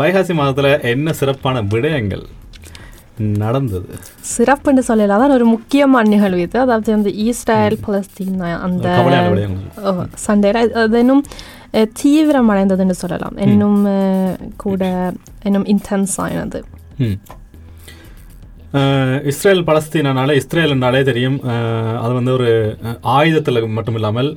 வைகாசி 0.00 0.34
மாதத்துல 0.38 0.68
என்ன 0.84 1.12
சிறப்பான 1.12 1.62
விடயங்கள் 1.62 2.24
நடந்தது? 3.38 3.88
சிறப்புன்னு 4.30 4.78
சொல்லலாம் 4.80 5.20
அதான் 5.20 5.32
ஒரு 5.32 5.46
முக்கியமான 5.46 6.08
நிகழ்வு 6.08 6.40
இது. 6.40 6.60
அதாவது 6.60 6.92
அந்த 6.92 7.10
ஈஸ்ரேல் 7.24 7.76
பலஸ்தீனா 7.86 8.50
அந்த 8.60 8.86
சண்டையில. 10.26 10.62
அது 10.82 10.98
இன்னும் 10.98 11.24
தீவிரமடைந்ததுன்னு 11.98 12.96
சொல்லலாம். 13.02 13.36
இன்னும் 13.46 13.80
கூட 14.56 14.82
இன்னும் 15.44 15.66
இன்டென்ஸ். 15.66 16.14
அஹ், 16.22 16.40
இஸ்ரேல் 19.30 19.62
பலஸ்தீனானால 19.68 20.34
இஸ்ரேல்னாலே 20.40 20.98
தெரியும் 21.08 21.38
அது 22.02 22.12
வந்து 22.18 22.32
ஒரு 22.36 22.50
ஆயுதத்தில் 23.14 23.58
மட்டும் 23.76 23.96
இல்லாமல் 23.98 24.28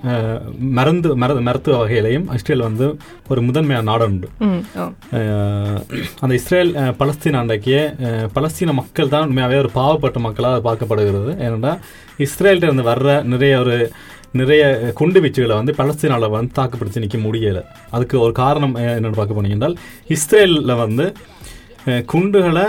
மருந்து 0.77 1.09
மர 1.23 1.33
மருத்துவ 1.47 1.75
வகையிலையும் 1.81 2.25
இஸ்ரேல் 2.37 2.63
வந்து 2.67 2.85
ஒரு 3.31 3.41
முதன்மையான 3.47 3.87
நாடு 3.89 4.05
உண்டு 4.07 4.29
அந்த 6.21 6.31
இஸ்ரேல் 6.39 6.71
பலஸ்தீன் 7.01 7.37
அன்றைக்கே 7.41 7.83
பலஸ்தீன 8.37 8.73
மக்கள் 8.79 9.13
தான் 9.13 9.27
உண்மையாகவே 9.27 9.59
ஒரு 9.63 9.71
பாவப்பட்ட 9.77 10.19
மக்களாக 10.25 10.63
பார்க்கப்படுகிறது. 10.69 11.31
ஏனென்றால் 11.45 11.79
இஸ்ரேல்கிட்ட 12.27 12.69
இருந்து 12.69 12.89
வர்ற 12.91 13.15
நிறைய 13.33 13.53
ஒரு 13.65 13.77
நிறைய 14.41 14.63
குண்டு 14.99 15.21
வீச்சுகளை 15.23 15.55
வந்து 15.61 15.77
பலஸ்தீனாவில் 15.81 16.35
வந்து 16.37 16.57
தாக்குப்பிடிச்சு 16.59 17.03
நிற்க 17.03 17.17
முடியலை. 17.27 17.63
அதுக்கு 17.95 18.15
ஒரு 18.25 18.35
காரணம் 18.43 18.75
என்னென்னு 18.95 19.19
பார்க்க 19.19 19.39
போனீங்கன்னா 19.39 19.71
இஸ்ரேலில் 20.17 20.79
வந்து 20.83 21.07
குண்டுகளை 22.11 22.67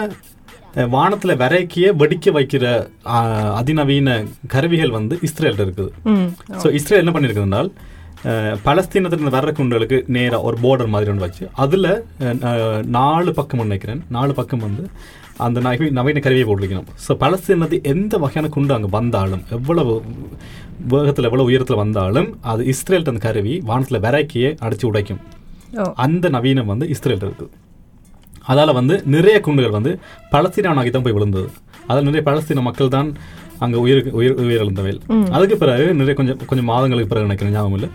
வானத்தில் 0.95 1.39
விரைக்கிய 1.43 1.87
வெடிக்க 2.03 2.31
வைக்கிற 2.37 2.65
அதிநவீன 3.59 4.17
கருவிகள் 4.55 4.95
வந்து 4.99 5.15
இஸ்ரேல்கிட்ட 5.27 5.67
இருக்குது. 5.67 5.91
ஸோ 6.63 6.71
இஸ்ரேல் 6.79 7.03
என்ன 7.03 7.13
பண்ணியிருக்குதுனால் 7.17 7.71
பலஸ்தீனத்திலிருந்து 8.67 9.35
வர்ற 9.37 9.51
குண்டுகளுக்கு 9.57 9.99
நேராக 10.17 10.47
ஒரு 10.49 10.57
பார்டர் 10.65 10.93
மாதிரி 10.95 11.11
ஒன்று 11.13 11.25
வச்சு 11.27 11.45
அதில் 11.65 11.91
நாலு 12.99 13.31
பக்கம் 13.39 13.65
நினைக்கிறேன். 13.67 14.01
நாலு 14.17 14.33
பக்கம் 14.39 14.65
வந்து 14.67 14.85
அந்த 15.47 15.59
நவீ 15.67 15.87
நவீன 15.99 16.21
கருவியை 16.25 16.47
போட்டிருக்கணும். 16.49 16.89
ஸோ 17.05 17.13
பலஸ்தீனத்து 17.23 17.79
எந்த 17.93 18.19
வகையான 18.25 18.51
குண்டு 18.57 18.75
அங்கே 18.77 18.91
வந்தாலும் 18.99 19.43
எவ்வளவு 19.57 19.95
வேகத்தில் 20.93 21.29
எவ்வளவு 21.29 21.49
உயரத்தில் 21.51 21.83
வந்தாலும் 21.85 22.31
அது 22.53 22.65
இஸ்ரேல்கிட்ட 22.73 23.15
அந்த 23.15 23.25
கருவி 23.29 23.55
வானத்தில் 23.71 24.05
விரைக்கியே 24.07 24.51
அடிச்சு 24.67 24.89
உடைக்கும். 24.91 25.21
அந்த 26.07 26.29
நவீனம் 26.37 26.73
வந்து 26.73 26.89
இஸ்ரேல்கிட்ட 26.95 27.31
இருக்குது. 27.31 27.53
அதால் 28.53 28.77
வந்து 28.81 28.95
நிறைய 29.15 29.37
குண்டுகள் 29.47 29.77
வந்து 29.79 29.93
பலஸ்தீன 30.35 30.75
நோக்கி 30.79 30.93
தான் 30.97 31.07
போய் 31.07 31.17
விழுந்தது. 31.19 31.49
அதில் 31.91 32.07
நிறைய 32.09 32.23
பலஸ்தீன 32.29 32.63
மக்கள் 32.69 32.95
தான் 32.97 33.09
அங்கே 33.65 33.79
உயிர் 33.85 34.01
உயிர் 34.19 34.37
உயிரிழந்தவையில் 34.45 35.01
அதுக்கு 35.37 35.57
பிறகு 35.63 35.87
நிறைய 36.01 36.15
கொஞ்சம் 36.21 36.39
கொஞ்சம் 36.51 36.69
மாதங்களுக்கு 36.73 37.11
பிறகு 37.13 37.29
நினைக்கிறேன் 37.29 37.57
ஞாபகம் 37.57 37.77
இல்லை. 37.79 37.91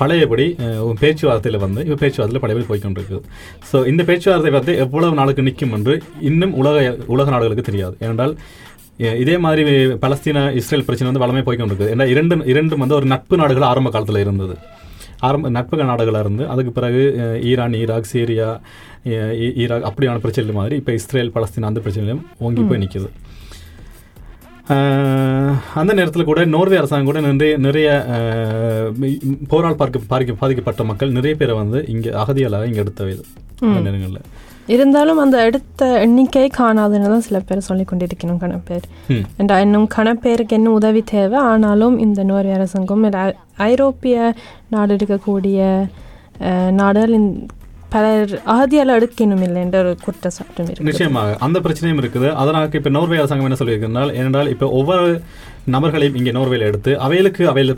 பழையபடி 0.00 0.46
பேச்சுவார்த்தையில் 1.02 1.62
வந்து 1.66 1.80
இப்போ 1.86 1.98
பேச்சுவார்த்தையில் 2.02 2.42
பழையபடி 2.42 2.66
போய்க்கொண்டிருக்குது 2.70 3.22
ஸோ 3.68 3.76
இந்த 3.90 4.02
பேச்சுவார்த்தை 4.08 4.50
வந்து 4.58 4.72
எவ்வளவு 4.84 5.18
நாளுக்கு 5.20 5.46
நிற்கும் 5.46 5.72
என்று 5.76 5.94
இன்னும் 6.30 6.52
உலக 6.62 6.82
உலக 7.14 7.26
நாடுகளுக்கு 7.34 7.64
தெரியாது. 7.70 7.94
ஏனென்றால் 8.04 8.34
இதே 9.22 9.36
மாதிரி 9.44 9.62
பலஸ்தீன 10.02 10.38
இஸ்ரேல் 10.60 10.86
பிரச்சனை 10.88 11.08
வந்து 11.10 11.24
வளமே 11.24 11.42
போய்க்கொண்டிருக்குது 11.46 11.92
ஏன்னா 11.94 12.06
இரண்டு 12.14 12.36
இரண்டும் 12.52 12.82
வந்து 12.84 12.98
ஒரு 12.98 13.06
நட்பு 13.12 13.34
நாடுகள் 13.42 13.70
ஆரம்ப 13.70 13.90
காலத்தில் 13.94 14.22
இருந்தது. 14.24 14.56
ஆரம்ப 15.20 15.50
நட்பு 15.50 15.84
நாடுகளாக 15.90 16.24
இருந்து 16.24 16.44
அதுக்கு 16.46 16.72
பிறகு 16.72 17.02
ஈரான் 17.50 17.76
ஈராக் 17.80 18.10
சீரியா 18.12 18.48
ஈராக் 19.62 19.88
அப்படியான 19.90 20.20
பிரச்சனைகள் 20.20 20.58
மாதிரி 20.60 20.76
இப்போ 20.76 20.92
இஸ்ரேல் 20.92 21.32
பலஸ்தீன் 21.34 21.68
அந்த 21.70 21.80
பிரச்சனையிலும் 21.80 22.24
ஓங்கி 22.38 22.62
போய் 22.62 22.82
நிற்குது 22.84 23.10
அந்த 25.74 25.92
நேரத்தில் 25.94 26.28
கூட 26.28 26.40
நோர்வே 26.46 26.76
அரசாங்கம் 26.80 27.10
கூட 27.10 27.20
நிறைய 27.28 27.54
நிறைய 27.58 27.88
போரால் 29.48 29.78
பார்க்க 29.80 30.10
பாதிக்க 30.12 30.34
பாதிக்கப்பட்ட 30.34 30.84
மக்கள் 30.84 31.10
நிறைய 31.10 31.34
பேரை 31.36 31.54
வந்து 31.54 31.80
இங்கே 31.86 32.10
அகதிகளாக 32.22 32.68
இங்கே 32.70 32.82
எடுத்தவை 32.84 33.14
அந்த 33.68 33.80
நேரங்களில். 33.86 34.20
இருந்தாலும் 34.70 35.18
அந்த 35.18 35.44
எடுத்த 35.44 35.86
எண்ணிக்கை 35.98 36.50
காணாதுன்னு 36.58 37.08
தான் 37.08 37.20
சில 37.20 37.38
பேர் 37.40 37.60
சொல்லி 37.60 37.84
கொண்டிருக்கணும் 37.84 38.40
கணப்பேர் 38.40 38.84
என்ற 39.36 39.60
இன்னும் 39.60 39.88
கணப்பேருக்கு 39.96 40.48
என்ன 40.50 40.70
உதவி 40.70 41.02
தேவை? 41.10 41.38
ஆனாலும் 41.44 41.98
இந்த 41.98 42.22
நோர்வே 42.22 42.52
அரசாங்கம் 42.52 43.06
ஐரோப்பிய 43.66 44.16
நாடு 44.68 44.96
இருக்கக்கூடிய 44.96 45.58
நாடுகள் 46.72 47.14
பலர் 47.94 48.32
அகதியால் 48.54 48.94
எடுக்கணும் 48.96 49.44
இல்லை 49.46 49.60
என்ற 49.66 49.76
ஒரு 49.82 49.92
குற்றச்சாட்டும் 50.04 50.68
இருக்கு 50.70 50.88
நிச்சயமாக 50.88 51.36
அந்த 51.46 51.58
பிரச்சனையும் 51.64 52.00
இருக்குது. 52.02 52.28
அதனால 52.42 52.68
இப்போ 52.80 52.92
நோர்வே 52.96 53.20
அரசாங்கம் 53.22 53.48
என்ன 53.48 53.58
சொல்லியிருக்கிறால் 53.62 54.12
ஏனென்றால் 54.18 54.52
இப்போ 54.54 54.68
ஒவ்வொரு 54.80 55.08
நபர்களையும் 55.74 56.16
இங்கே 56.20 56.32
நோர்வேல 56.36 56.68
எடுத்து 56.70 56.92
அவைகளுக்கு 57.06 57.42
அவையில் 57.52 57.74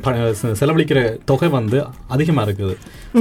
செலவழிக்கிற 0.61 1.01
தொகை 1.31 1.49
வந்து 1.59 1.79
அதிகமாக 2.17 2.47
இருக்குது. 2.49 2.77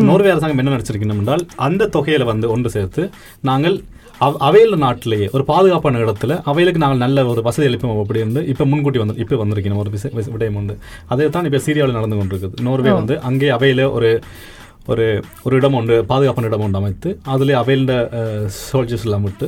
நோர்வே 0.10 0.32
அரசாங்கம் 0.34 0.62
என்ன 0.64 0.76
நினச்சிருக்கணும் 0.76 1.22
என்றால் 1.24 1.46
அந்த 1.68 1.90
தொகையில 1.98 2.30
வந்து 2.34 2.50
ஒன்று 2.56 2.76
சேர்த்து 2.78 3.04
நாங்கள் 3.52 3.78
அவ் 4.26 4.36
அவையில் 4.48 4.82
நாட்டிலேயே 4.84 5.28
ஒரு 5.36 5.44
பாதுகாப்பான 5.52 6.02
இடத்துல 6.06 6.34
அவைகளுக்கு 6.52 6.82
நாங்கள் 6.84 7.04
நல்ல 7.04 7.24
ஒரு 7.32 7.42
வசதி 7.48 7.68
அளிப்போம் 7.70 8.02
அப்படி 8.02 8.22
இருந்து 8.24 8.42
இப்போ 8.52 8.66
முன்கூட்டி 8.72 9.00
வந்து 9.04 9.16
இப்போ 9.24 9.38
வந்திருக்கணும் 9.44 9.82
ஒரு 9.84 9.92
விடயம் 10.36 10.58
உண்டு 10.62 10.74
அதே 11.14 11.28
தான் 11.36 11.48
இப்போ 11.50 11.62
சீரியாவில் 11.68 11.98
நடந்து 12.00 12.18
கொண்டிருக்குது. 12.20 12.56
நோர்வே 12.68 12.92
வந்து 13.00 13.16
அங்கே 13.30 13.50
அவையில் 13.58 13.84
ஒரு 13.98 14.12
ஒரு 14.88 15.06
ஒரு 15.44 15.56
இடம் 15.60 15.74
உண்டு 15.74 15.96
பாதுகாப்பான 16.12 16.50
இடம் 16.50 16.66
உண்டு 16.66 16.80
அமைத்து 16.80 17.10
அதில் 17.34 17.60
அவையில 17.62 17.94
சோல்ஜர்ஸ் 18.64 19.06
எல்லாம் 19.08 19.28
விட்டு 19.28 19.48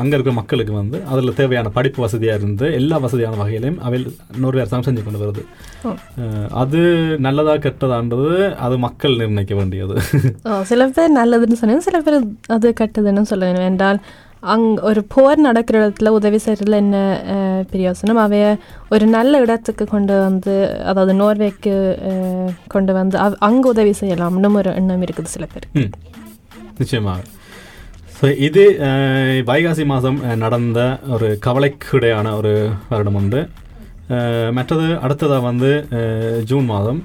அங்கே 0.00 0.14
இருக்கிற 0.16 0.34
மக்களுக்கு 0.38 0.72
வந்து 0.72 0.98
அதில் 1.12 1.36
தேவையான 1.38 1.68
படிப்பு 1.68 2.00
வசதியாக 2.02 2.38
இருந்து 2.40 2.66
எல்லா 2.72 2.96
வசதியான 3.04 3.38
வகையிலையும் 3.40 3.80
அவையில் 3.86 4.06
நோர்வே 4.42 4.60
அரசாங்கம் 4.62 4.86
செஞ்சு 4.88 5.04
கொண்டு 5.04 5.22
வருது. 5.22 5.42
அது 6.62 6.80
நல்லதா 7.26 7.54
கெட்டதான்றது 7.64 8.36
அது 8.66 8.76
மக்கள் 8.86 9.18
நிர்ணயிக்க 9.22 9.54
வேண்டியது. 9.54 9.96
சில 10.70 10.86
பேர் 10.98 11.16
நல்லதுன்னு 11.18 11.60
சொன்னாங்க 11.62 11.86
சில 11.88 12.00
பேர் 12.00 12.18
அது 12.56 12.74
கெட்டதுன்னு 12.80 13.30
சொல்ல 13.32 13.44
வேண்டும். 13.46 13.68
என்றால் 13.72 14.00
அங் 14.42 14.66
ஒரு 14.82 15.00
போர் 15.06 15.38
நடக்கிற 15.40 15.76
இடத்துல 15.80 16.08
உதவி 16.16 16.38
செய்கிறதுல 16.38 16.78
என்ன 16.78 16.96
அஹ், 17.32 17.62
பிரயோசனம்? 17.70 18.20
அவைய 18.22 18.46
ஒரு 18.90 19.04
நல்ல 19.14 19.40
இடத்துக்கு 19.40 19.84
கொண்டு 19.86 20.14
வந்து 20.20 20.54
அதாவது 20.84 21.12
நோர்வேக்கு 21.14 21.72
கொண்டு 22.68 22.92
வந்து 22.94 23.16
அவ் 23.18 23.38
அங்கே 23.42 23.68
உதவி 23.68 23.94
செய்யலாம்னு 24.00 24.50
ஒரு 24.56 24.72
எண்ணம் 24.74 25.04
இருக்குது 25.06 25.32
சில 25.34 25.46
பேர் 25.46 25.66
நிச்சயமாக. 26.78 27.22
ஸோ 28.16 28.26
இது 28.44 28.62
வைகாசி 29.48 29.84
மாதம் 29.86 30.18
நடந்த 30.38 30.80
ஒரு 31.10 31.28
கவலைக்கிடையான 31.42 32.26
ஒரு 32.36 32.52
வருடம் 32.88 33.14
உண்டு. 33.14 33.40
அஹ், 34.14 34.50
மற்றது 34.52 34.86
அடுத்ததாக 35.00 35.46
வந்து 35.48 35.70
ஜூன் 36.44 36.66
மாதம். 36.66 37.00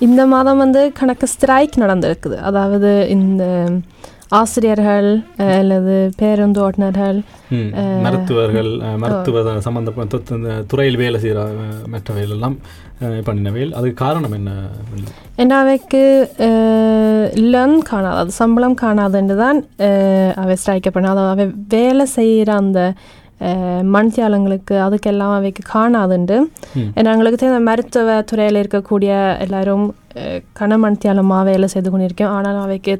இந்த 0.00 0.22
மாதம் 0.28 0.58
வந்து 0.58 0.80
கணக்கு 0.92 1.26
ஸ்ட்ரைக் 1.26 1.76
நடந்திருக்குது. 1.78 2.36
அதாவது 2.42 2.90
இந்த 3.14 3.44
ஆசிரியர்கள் 4.30 5.08
அல்லது 5.54 6.12
பேருந்து 6.16 6.60
ஓட்டுநர்கள் 6.62 7.18
ம், 7.50 7.68
மருத்துவர்கள் 8.02 8.70
மருத்துவ 8.96 9.34
சம்பந்தப்பட்ட 9.60 10.16
து- 10.16 10.38
து- 10.44 10.64
துறையில் 10.66 10.96
வேலை 10.96 11.20
செய்கிற 11.20 11.42
அஹ், 13.00 13.20
பண்ணினவைகள் 13.26 13.72
அதுக்கு 13.72 13.94
காரணம் 13.94 14.32
என்ன 14.32 14.50
ஏன்னா 15.38 15.56
அவைக்கு 15.58 16.02
லன் 17.48 17.82
காணாது 17.82 18.16
அது 18.16 18.30
சம்பளம் 18.32 18.76
காணாதுன்னு 18.82 19.36
தான் 19.36 19.58
அவை 20.36 20.56
ஸ்ட்ரைக் 20.56 20.88
அதாவது 21.10 21.34
அவை 21.34 21.46
வேலை 21.68 22.06
செய்கிற 22.14 22.54
அந்த 22.54 22.80
அஹ், 23.40 23.82
மண்தியாளங்களுக்கு 23.94 24.74
அதுக்கெல்லாம் 24.82 25.34
அவைக்கு 25.34 25.62
காணாதுண்டு. 25.74 26.36
ஏன்னா 26.94 27.12
எங்களுக்கு 27.12 27.38
தெரிந்த 27.38 27.60
மருத்துவ 27.60 28.22
துறையில் 28.22 28.62
இருக்கக்கூடிய 28.62 29.10
எல்லாரும் 29.38 29.84
மண்தியாளமாக 30.80 31.44
வேலை 31.44 31.68
செய்து 31.68 31.90
கொண்டிருக்கோம். 31.90 32.34
ஆனால் 32.36 32.56
அவைக்கு 32.62 32.94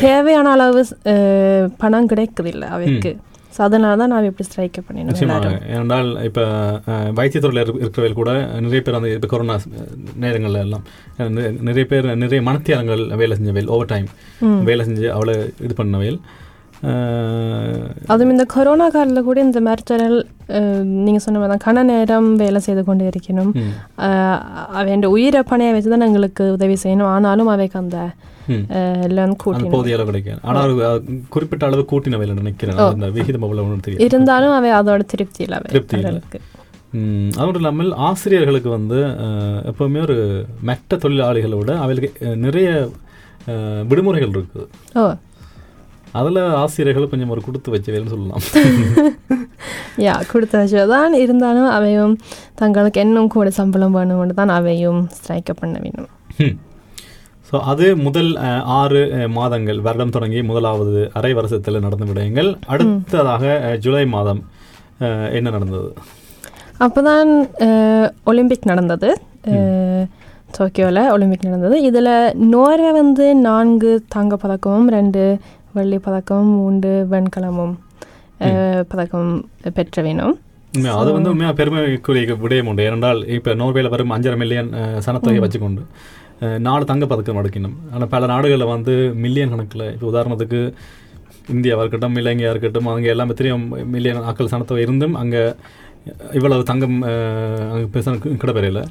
தேவையான 0.00 0.50
அளவு 0.50 0.82
பணம் 1.78 2.06
கிடைக்குதில்லை 2.06 2.68
அவைக்கு 2.68 3.12
ஸோ 3.52 3.62
அதனால 3.62 3.96
தான் 3.96 4.08
நான் 4.08 4.24
இப்படி 4.24 4.48
ஸ்ட்ரைக் 4.48 4.76
பண்ணினோம் 4.80 5.08
நிச்சயமாக. 5.08 5.38
எல்லாரும். 5.38 5.64
ஏனென்றால் 5.70 6.10
இப்போ 6.24 6.42
வைத்தியத்துறையில் 7.12 7.62
இருக்க- 7.62 7.80
இருக்கிறவர்கள் 7.80 8.14
கூட 8.14 8.32
நிறைய 8.60 8.80
பேர் 8.80 8.94
அந்த 8.94 9.08
இப்போ 9.08 9.28
கொரோனா 9.28 9.56
நேரங்கள்ல 10.20 10.58
எல்லாம் 10.58 10.84
நிறைய 11.60 11.84
பேர் 11.86 12.08
நிறைய 12.16 12.40
மனத்தியாளங்கள் 12.42 13.02
வேலை 13.16 13.36
செஞ்சவையில் 13.36 13.68
ஓவர் 13.68 13.86
டைம் 13.86 14.06
வேலை 14.64 14.84
செஞ்சு 14.86 15.08
அவளை 15.08 15.34
இது 15.60 15.74
பண்ணவையில் 15.76 16.20
அதுவும் 18.10 18.32
இந்த 18.32 18.44
கொரோனா 18.52 18.86
காலத்தில் 18.90 19.26
கூட 19.26 19.38
இந்த 19.42 19.60
மருத்துவர்கள் 19.64 20.16
நீங்கள் 21.00 21.24
சொன்ன 21.24 21.38
மாதிரி 21.38 21.52
தான் 21.52 21.64
கன 21.66 21.82
நேரம் 21.88 22.28
வேலை 22.40 22.60
செய்து 22.64 22.82
கொண்டு 22.84 23.04
இருக்கணும் 23.10 23.50
அவன் 24.74 25.06
உயிரை 25.12 25.42
பணையை 25.50 25.72
வச்சு 25.74 25.92
தான் 25.92 26.06
எங்களுக்கு 26.06 26.44
உதவி 26.56 26.76
செய்யணும் 26.82 27.10
ஆனாலும் 27.12 27.50
அவைக்கு 27.54 27.78
அந்த 27.80 27.98
அளவு 30.50 30.86
குறிப்பிட்ட 31.30 31.64
அளவு 31.66 31.82
நினைக்கிறேன் 32.38 32.80
அவ்வளோ 33.44 33.64
ஒன்றும் 33.64 33.84
தெரியும் 33.84 34.04
இருந்தாலும் 34.06 34.54
அவை 34.56 34.70
அதோட 34.78 35.02
திருப்தி 35.12 35.42
இல்லை 35.46 35.58
திருப்தி 35.68 35.96
இல்ல. 35.96 36.08
அவர்களுக்கு. 36.08 36.38
ம், 36.94 37.28
அது 37.32 37.44
மட்டும் 37.44 37.62
இல்லாமல் 37.62 37.90
ஆசிரியர்களுக்கு 38.06 38.70
வந்து 38.72 38.98
எப்பவுமே 39.70 40.00
ஒரு 40.06 40.16
மற்ற 40.68 40.98
தொழிலாளிகளை 41.02 41.56
விட 41.58 41.72
அவர்களுக்கு 41.80 42.24
அஹ், 42.24 42.38
நிறைய 42.44 42.68
விடுமுறைகள் 43.90 44.32
இருக்குது 44.32 44.66
அதில் 46.18 46.40
ஆசிரியர்கள் 46.62 47.10
கொஞ்சம் 47.10 47.32
ஒரு 47.34 47.42
கொடுத்து 47.46 47.74
வச்சவைன்னு 47.74 48.12
சொல்லலாம். 48.14 48.42
யா 50.04 50.14
கொடுத்த 50.30 50.54
விஷயம் 50.62 50.92
தான் 50.94 51.14
இருந்தாலும் 51.22 51.68
அவையும் 51.76 52.14
தங்களுக்கு 52.60 53.00
இன்னும் 53.04 53.30
கூட 53.34 53.48
சம்பளம் 53.58 53.96
வேணும்னு 53.96 54.34
தான் 54.40 54.52
அவையும் 54.56 55.00
ஸ்ட்ரைக் 55.16 55.52
பண்ண 55.60 55.76
வேணும் 55.84 56.10
ஸோ 57.48 57.58
அது 57.70 57.86
முதல் 58.06 58.30
ஆறு 58.78 59.00
மாதங்கள் 59.36 59.78
வருடம் 59.86 60.14
தொடங்கி 60.16 60.40
முதலாவது 60.42 61.00
அரை 61.18 61.32
வருஷத்தில் 61.38 61.84
நடந்த 61.86 62.04
விடயங்கள். 62.10 62.50
அடுத்ததாக 62.72 63.44
ஜூலை 63.84 64.04
மாதம் 64.14 64.40
என்ன 65.38 65.48
நடந்தது? 65.50 65.88
அப்போதான் 66.84 67.30
ஒலிம்பிக் 68.24 68.70
நடந்தது. 68.70 69.10
டோக்கியோவில் 70.56 71.02
ஒலிம்பிக் 71.14 71.48
நடந்தது. 71.48 71.76
இதில் 71.88 72.12
நோர்வே 72.52 72.92
வந்து 73.00 73.26
நான்கு 73.48 73.90
தங்கப் 74.08 74.42
பதக்கமும் 74.44 74.88
ரெண்டு 74.98 75.24
வெள்ளி 75.74 75.98
பதக்கமும் 75.98 76.54
மூன்று 76.56 76.92
வெண்கலமும் 77.10 77.74
பதக்கம் 78.88 79.32
பெற்ற 79.74 80.02
வேணும் 80.02 80.36
அது 80.94 81.10
வந்து 81.12 81.30
உண்மையாக 81.30 81.54
பெருமைக்குரிய 81.54 82.34
விடயம் 82.42 82.68
உண்டு 82.68 82.82
ஏனென்றால் 82.82 83.20
இப்போ 83.36 83.50
நோர்வேல 83.54 83.88
வரும் 83.88 84.14
அஞ்சரை 84.16 84.36
மில்லியன் 84.36 84.70
சனத்தொகையை 85.06 85.42
வச்சுக்கொண்டு 85.42 85.82
நாலு 86.58 86.84
தங்க 86.84 87.04
பதக்கம் 87.06 87.38
அடிக்கணும் 87.40 87.76
ஆனால் 87.92 88.10
பல 88.10 88.26
நாடுகளில் 88.26 88.70
வந்து 88.70 88.94
மில்லியன் 89.16 89.50
கணக்கில் 89.50 89.86
இப்போ 89.90 90.06
உதாரணத்துக்கு 90.06 90.60
இந்தியாவாக 91.48 91.84
இருக்கட்டும் 91.84 92.16
இலங்கையாக 92.16 92.52
இருக்கட்டும் 92.52 92.88
அங்கே 92.88 93.10
எல்லாமே 93.10 93.34
தெரியும் 93.34 93.64
மில்லியன் 93.92 94.20
ஆக்கள் 94.22 94.52
சனத்தொகை 94.52 94.82
இருந்தும் 94.82 95.14
அங்கே 95.14 95.42
இவ்வளவு 96.32 96.62
தங்கம் 96.62 96.96
அங்கே 97.72 97.86
பெருசாக 97.92 98.36
கிடப்பெறையில் 98.36 98.82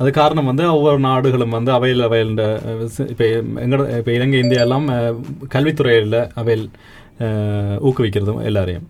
அது 0.00 0.10
காரணம் 0.12 0.48
வந்து 0.50 0.64
ஒவ்வொரு 0.72 0.98
நாடுகளும் 1.04 1.56
வந்து 1.56 1.70
அவையில் 1.72 2.04
அவையில் 2.06 2.32
இப்போ 3.12 3.24
எங்கட 3.64 3.82
இப்போ 3.98 4.12
இலங்கை 4.12 4.38
இந்தியா 4.40 4.62
எல்லாம் 4.64 4.86
கல்வித்துறையில் 5.52 6.18
அவையில் 6.40 6.66
ஊக்குவிக்கிறதும் 7.86 8.40
எல்லாரையும். 8.48 8.86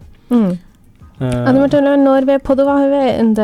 அது 1.43 1.57
மட்டும் 1.59 1.81
இல்லாமல் 1.81 2.07
நோர்வே 2.07 2.37
பொதுவாகவே 2.47 3.03
இந்த 3.19 3.43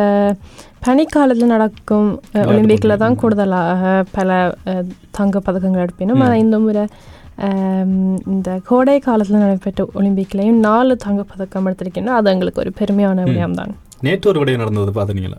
பனிக்காலத்தில் 0.87 1.53
நடக்கும் 1.53 2.09
ஒலிம்பிக்கில் 2.45 3.01
தான் 3.03 3.19
கூடுதலாக 3.21 3.83
பல 4.13 4.31
அஹ், 4.71 4.87
தங்கப் 5.11 5.47
பதக்கங்கள் 5.47 5.85
எடுப்பினும். 5.85 6.23
ஆனால் 6.23 6.43
இந்த 6.45 6.59
முறை 6.61 6.85
இந்த 8.31 8.49
கோடை 8.67 8.97
காலத்தில் 9.01 9.43
நடைபெற்ற 9.43 9.85
ஒலிம்பிக்லேயும் 9.95 10.59
நாலு 10.65 10.95
தங்கப் 11.05 11.31
பதக்கம் 11.31 11.67
எடுத்திருக்கேன்னா 11.69 12.17
அது 12.19 12.33
எங்களுக்கு 12.33 12.63
ஒரு 12.65 12.73
பெருமையான 12.81 13.25
விடயம்தான். 13.29 13.73
நேற்று 14.03 14.31
ஒரு 14.31 14.41
விடயம் 14.43 14.63
நடந்தது 14.63 14.93
பார்த்தீங்களா 14.97 15.39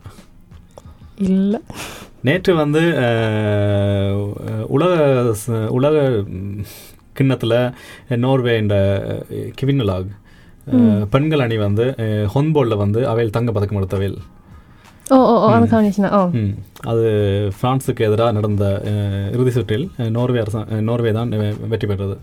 இல்லை. 1.28 1.60
நேற்று 2.28 2.52
வந்து 2.62 2.82
உலக 4.76 4.92
உலக 5.78 5.96
கிண்ணத்தில் 7.18 7.56
நோர்வே 8.26 8.54
இந்த 8.64 8.76
கிவின்லாக் 9.60 10.12
பெண்கள் 11.14 11.44
அணி 11.46 11.58
வந்து 11.68 11.86
ஹொன்போலில் 12.36 12.82
வந்து 12.84 13.02
அவையில் 13.12 13.36
தங்க 13.38 13.52
பதக்கம் 13.56 13.80
எடுத்தவையில். 13.82 14.20
அது 16.92 17.06
பிரான்ஸுக்கு 17.62 18.06
எதிராக 18.08 18.36
நடந்த 18.38 18.66
இறுதி 19.36 19.52
சுற்றில் 19.56 19.86
நோர்வே 20.18 20.42
அரசா 20.44 20.62
நோர்வே 20.90 21.12
தான் 21.20 21.32
வெற்றி 21.72 21.88
பெற்றது. 21.88 22.18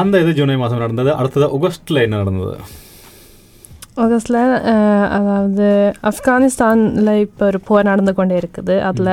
அந்த 0.00 0.14
இது 0.22 0.32
ஜூலை 0.38 0.56
மாதம் 0.62 0.82
நடந்தது. 0.84 1.10
அடுத்தது 1.20 1.46
ஆகஸ்டில் 1.56 2.04
என்ன 2.06 2.18
நடந்தது? 2.22 2.56
ஆகஸ்டில் 3.96 4.40
அதாவது 5.16 5.66
ஆப்கானிஸ்தானில் 6.02 7.12
இப்போ 7.18 7.44
ஒரு 7.46 7.60
போர் 7.60 7.84
நடந்து 7.84 8.14
கொண்டே 8.14 8.36
இருக்குது. 8.38 8.76
அதில் 8.80 9.12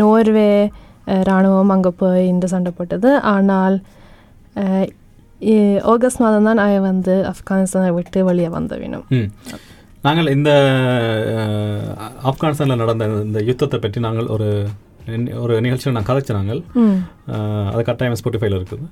நோர்வே 0.00 0.50
அஹ், 1.06 1.22
ராணுவம் 1.22 1.72
அங்கே 1.74 1.90
போய் 1.98 2.22
இந்த 2.26 2.46
சண்டை 2.46 2.72
போட்டது. 2.72 3.10
ஆனால் 3.32 3.76
ஆகஸ்ட் 5.90 6.22
மாதம் 6.22 6.44
தான் 6.44 6.62
அவன் 6.64 6.80
வந்து 6.84 7.14
ஆப்கானிஸ்தானை 7.32 7.90
விட்டு 7.94 8.24
வெளியே 8.24 8.48
வந்த 8.48 8.74
வேணும். 8.76 9.04
நாங்கள் 10.04 10.32
இந்த 10.32 10.50
ஆப்கானிஸ்தானில் 12.30 12.82
நடந்த 12.82 13.06
இந்த 13.22 13.40
யுத்தத்தை 13.42 13.78
பற்றி 13.78 14.00
நாங்கள் 14.00 14.28
ஒரு 14.28 14.48
ஒரு 15.40 15.54
நிகழ்ச்சியில் 15.60 15.96
நான் 15.96 16.08
கதைச்ச 16.08 16.32
நாங்கள். 16.32 16.60
அது 17.72 17.82
கட்டாயம் 17.84 18.18
ஸ்பாட்டிஃபைல 18.20 18.58
இருக்குது. 18.58 18.84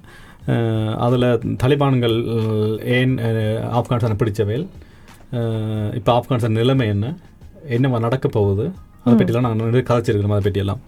அதில் 1.04 1.26
தலிபான்கள் 1.62 2.16
ஏன் 2.96 3.14
ஆப்கானிஸ்தானை 3.78 4.16
பிடிச்சவையில் 4.22 4.66
இப்போ 5.98 6.10
ஆப்கானிஸ்தான் 6.18 6.58
நிலைமை 6.60 6.86
என்ன? 6.94 7.06
என்ன 7.76 7.98
நடக்க 8.06 8.26
போகுது? 8.38 8.64
அதை 9.04 9.14
பற்றிலாம் 9.20 9.46
நாங்கள் 9.46 9.68
நிறைய 9.70 9.84
கதைச்சிருக்கிறோம் 9.90 10.34
அதை 10.36 10.44
பற்றியெல்லாம். 10.46 10.82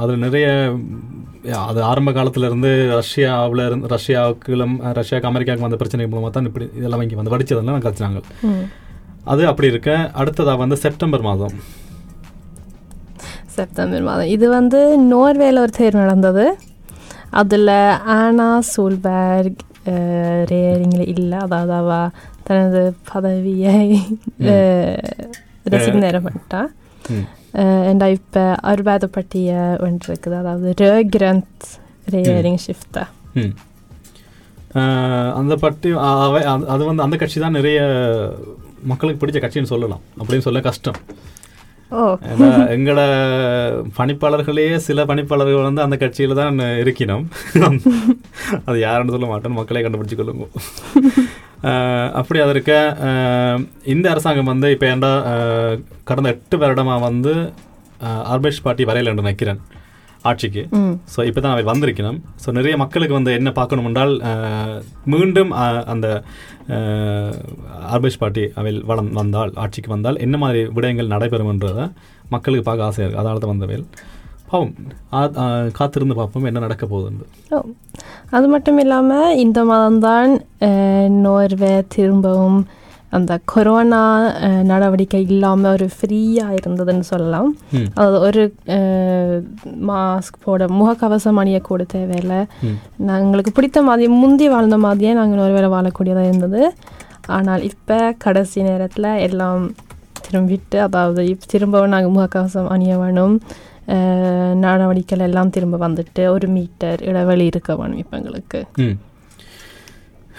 அதில் 0.00 0.22
நிறைய 0.24 0.46
அது 1.68 1.80
ஆரம்ப 1.90 2.10
காலத்துல 2.16 2.48
இருந்து 2.50 2.70
ரஷ்யாவில் 3.00 3.62
இருந்து 3.66 3.90
ரஷ்யாவுக்குலாம் 3.94 4.74
ரஷ்யாவுக்கு 4.98 5.30
அமெரிக்காவுக்கு 5.30 5.66
வந்த 5.66 5.78
பிரச்சனை 5.82 6.06
மூலமாக 6.14 6.32
தான் 6.34 6.48
இப்படி 6.50 6.66
இதெல்லாம் 6.80 7.04
இங்கே 7.04 7.18
வந்து 7.20 7.34
வடிச்சதெல்லாம் 7.34 7.78
நான் 7.78 8.26
அது 9.32 9.42
அப்படி 9.50 9.68
இருக்க 9.72 9.92
அடுத்ததாக 10.20 10.60
வந்து 10.64 10.76
செப்டம்பர் 10.84 11.24
மாதம். 11.28 11.54
செப்டம்பர் 13.56 14.04
மாதம். 14.08 14.30
இது 14.34 14.46
வந்து 14.58 14.80
நோர்வேல 15.12 15.62
ஒரு 15.66 15.72
தேர்வு 15.78 16.02
நடந்தது. 16.04 16.44
அதில் 17.30 17.66
ஆனா 18.04 18.60
சூல்பர்க் 18.76 19.56
ரேரிங்கில் 20.50 21.08
இல்லை. 21.08 21.38
அதாவது 21.38 21.72
அவ 21.72 22.08
தனது 22.42 22.94
பதவியை 23.12 24.00
பண்ணிட்டா 26.00 26.66
ம். 27.08 27.56
என்டா 27.58 28.10
இப்போ 28.10 28.54
அறுபது 28.54 29.08
பட்டிய 29.08 29.76
ஒன்று 29.80 30.14
இருக்குது 30.14 30.36
அதாவது 30.36 30.74
regeringsskifte 32.10 33.04
ம். 33.34 33.54
அஹ் 34.74 35.32
அந்த 35.32 35.56
பட்டி 35.56 35.92
அது- 35.92 36.84
வந்து 36.84 37.02
அந்த 37.02 37.16
கட்சி 37.16 37.40
தான் 37.40 37.52
நிறைய 37.52 37.80
மக்களுக்கு 38.82 39.26
பிடிச்ச 39.26 39.30
கட்சின்னு 39.30 39.62
சொல்லலாம். 39.62 40.00
அப்படின்னு 40.18 40.38
சொல்ல 40.38 40.60
கஷ்டம். 40.60 40.94
எங்களோட 42.74 43.02
பணிப்பாளர்களையே 43.98 44.74
சில 44.88 45.04
பணிப்பாளர்கள் 45.10 45.68
வந்து 45.68 45.84
அந்த 45.86 45.96
கட்சியில் 46.02 46.40
தான் 46.40 46.60
இருக்கணும் 46.82 47.24
அது 48.68 48.76
யாருன்னு 48.86 49.14
சொல்ல 49.16 49.28
மாட்டேன் 49.32 49.56
மக்களே 49.58 49.82
கண்டுபிடிச்சு 49.84 50.18
கொள்ளுங்க. 50.20 50.46
அப்படி 52.20 52.38
அது 52.44 52.52
இருக்க 52.54 52.72
இந்த 53.94 54.06
அரசாங்கம் 54.12 54.52
வந்து 54.52 54.70
இப்போ 54.74 54.86
ஏன்டா 54.92 55.12
கடந்த 56.10 56.34
எட்டு 56.34 56.58
வருடமா 56.62 56.94
வந்து 57.08 57.34
ஆர்பேஷ் 58.34 58.64
பார்ட்டி 58.66 58.84
வரையில் 58.90 59.10
நினைக்கிறேன் 59.12 59.28
நிற்கிறேன் 59.30 59.60
ஆட்சிக்கு. 60.24 60.62
ஸோ 61.12 61.20
இப்போ 61.28 61.40
தான் 61.40 61.54
அவை 61.54 61.64
வந்திருக்கணும். 61.70 62.18
ஸோ 62.42 62.48
நிறைய 62.56 62.74
மக்களுக்கு 62.82 63.14
வந்து 63.18 63.32
என்ன 63.38 63.50
பார்க்கணும் 63.58 63.88
என்றால் 63.90 64.14
மீண்டும் 65.12 65.52
அந்த 65.92 66.06
ஆர்பேஷ் 67.94 68.20
பார்ட்டி 68.22 68.44
அவை 68.60 68.72
வளம் 68.90 69.12
வந்தால் 69.20 69.52
ஆட்சிக்கு 69.64 69.92
வந்தால் 69.94 70.20
என்ன 70.26 70.36
மாதிரி 70.44 70.62
விடயங்கள் 70.76 71.12
நடைபெறும்ன்றதை 71.14 71.86
மக்களுக்கு 72.34 72.66
பார்க்க 72.68 72.88
ஆசையாக 72.88 73.06
இருக்குது 73.06 73.22
அதனால 73.22 73.42
தான் 73.44 73.54
வந்தவையில். 73.54 73.86
பாவம். 74.50 74.72
காத்திருந்து 75.78 76.14
பார்ப்போம் 76.18 76.46
என்ன 76.50 76.62
நடக்க 76.64 76.84
போகுதுன்னு. 76.92 77.26
ஓ. 77.54 77.58
அது 78.36 78.46
மட்டும் 78.54 78.78
இல்லாமல் 78.84 79.36
இந்த 79.44 79.60
மாதம்தான் 79.70 80.32
நோர்வே 81.24 81.74
திரும்பவும் 81.94 82.60
அந்த 83.12 83.32
கொரோனா 83.44 84.00
அஹ், 84.40 84.64
நடவடிக்கை 84.64 85.22
இல்லாமல் 85.26 85.72
ஒரு 85.72 85.86
ஃப்ரீயாக 85.94 86.58
இருந்ததுன்னு 86.58 87.06
சொல்லலாம். 87.08 87.48
அதாவது 87.94 88.18
ஒரு 88.20 88.42
மாஸ்க் 89.88 90.42
போட 90.42 90.68
முகக்கவசம் 90.74 91.40
அணியக்கூட 91.42 91.84
தேவையில்லை. 91.88 92.40
நாங்களுக்கு 93.06 93.52
பிடித்த 93.52 93.82
மாதிரி 93.82 94.08
முந்தி 94.16 94.48
வாழ்ந்த 94.48 94.78
மாதிரியே 94.78 95.12
நாங்கள் 95.12 95.40
நோர்வேல 95.40 95.70
வாழக்கூடியதாக 95.74 96.30
இருந்தது. 96.30 96.62
ஆனால் 97.30 97.62
இப்போ 97.62 97.96
கடைசி 98.18 98.62
நேரத்தில் 98.62 99.10
எல்லாம் 99.22 99.64
திரும்பிட்டு 100.24 100.78
அதாவது 100.80 101.22
திரும்பவும் 101.46 101.88
நாங்கள் 101.88 102.16
முகக்கவசம் 102.16 102.68
அணிய 102.68 102.96
வேணும். 102.98 103.36
அஹ், 103.88 104.54
நடவடிக்கைகள் 104.60 105.26
எல்லாம் 105.26 105.50
திரும்ப 105.50 105.76
வந்துட்டு 105.80 106.24
ஒரு 106.30 106.48
மீட்டர் 106.48 107.00
இடைவெளி 107.04 107.46
இருக்க 107.46 107.74
வேணும் 107.76 107.98
இப்போ 107.98 108.16
எங்களுக்கு. 108.16 108.60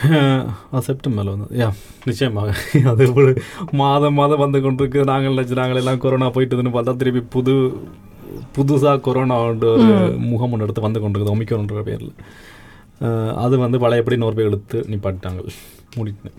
ம் 0.10 0.44
அது 0.72 0.86
செப்டம்பரில் 0.88 1.34
வந்து 1.34 1.48
யா 1.62 1.68
நிச்சயமாக. 2.10 2.52
அது 2.92 3.04
ஒரு 3.14 3.32
மாதம் 3.82 4.18
மாதம் 4.20 4.42
வந்து 4.44 4.60
கொண்டிருக்கு. 4.66 5.00
நாங்கள் 5.12 5.34
நினச்சி 5.34 5.56
நாங்கள் 5.60 5.80
எல்லாம் 5.82 6.02
கொரோனா 6.04 6.28
போயிட்டுதுன்னு 6.36 6.74
பார்த்தா 6.76 6.94
திருப்பி 7.02 7.22
புது 7.36 7.54
புதுசாக 8.58 9.02
கொரோனா 9.08 9.36
ஒரு 9.48 9.70
முகம் 10.32 10.54
ஒன்று 10.54 10.66
எடுத்து 10.68 10.86
வந்து 10.88 11.02
கொண்டிருக்குது 11.04 11.34
ஒமிக்கோன்ற 11.36 11.84
பேரில். 11.90 12.14
அது 13.44 13.56
வந்து 13.66 13.78
பழையபடி 13.84 14.18
நூறு 14.24 14.38
பேர் 14.40 14.50
எடுத்து 14.52 14.80
நிப்பாட்டிட்டாங்க. 14.94 15.42
மூடிட்டு 15.98 16.32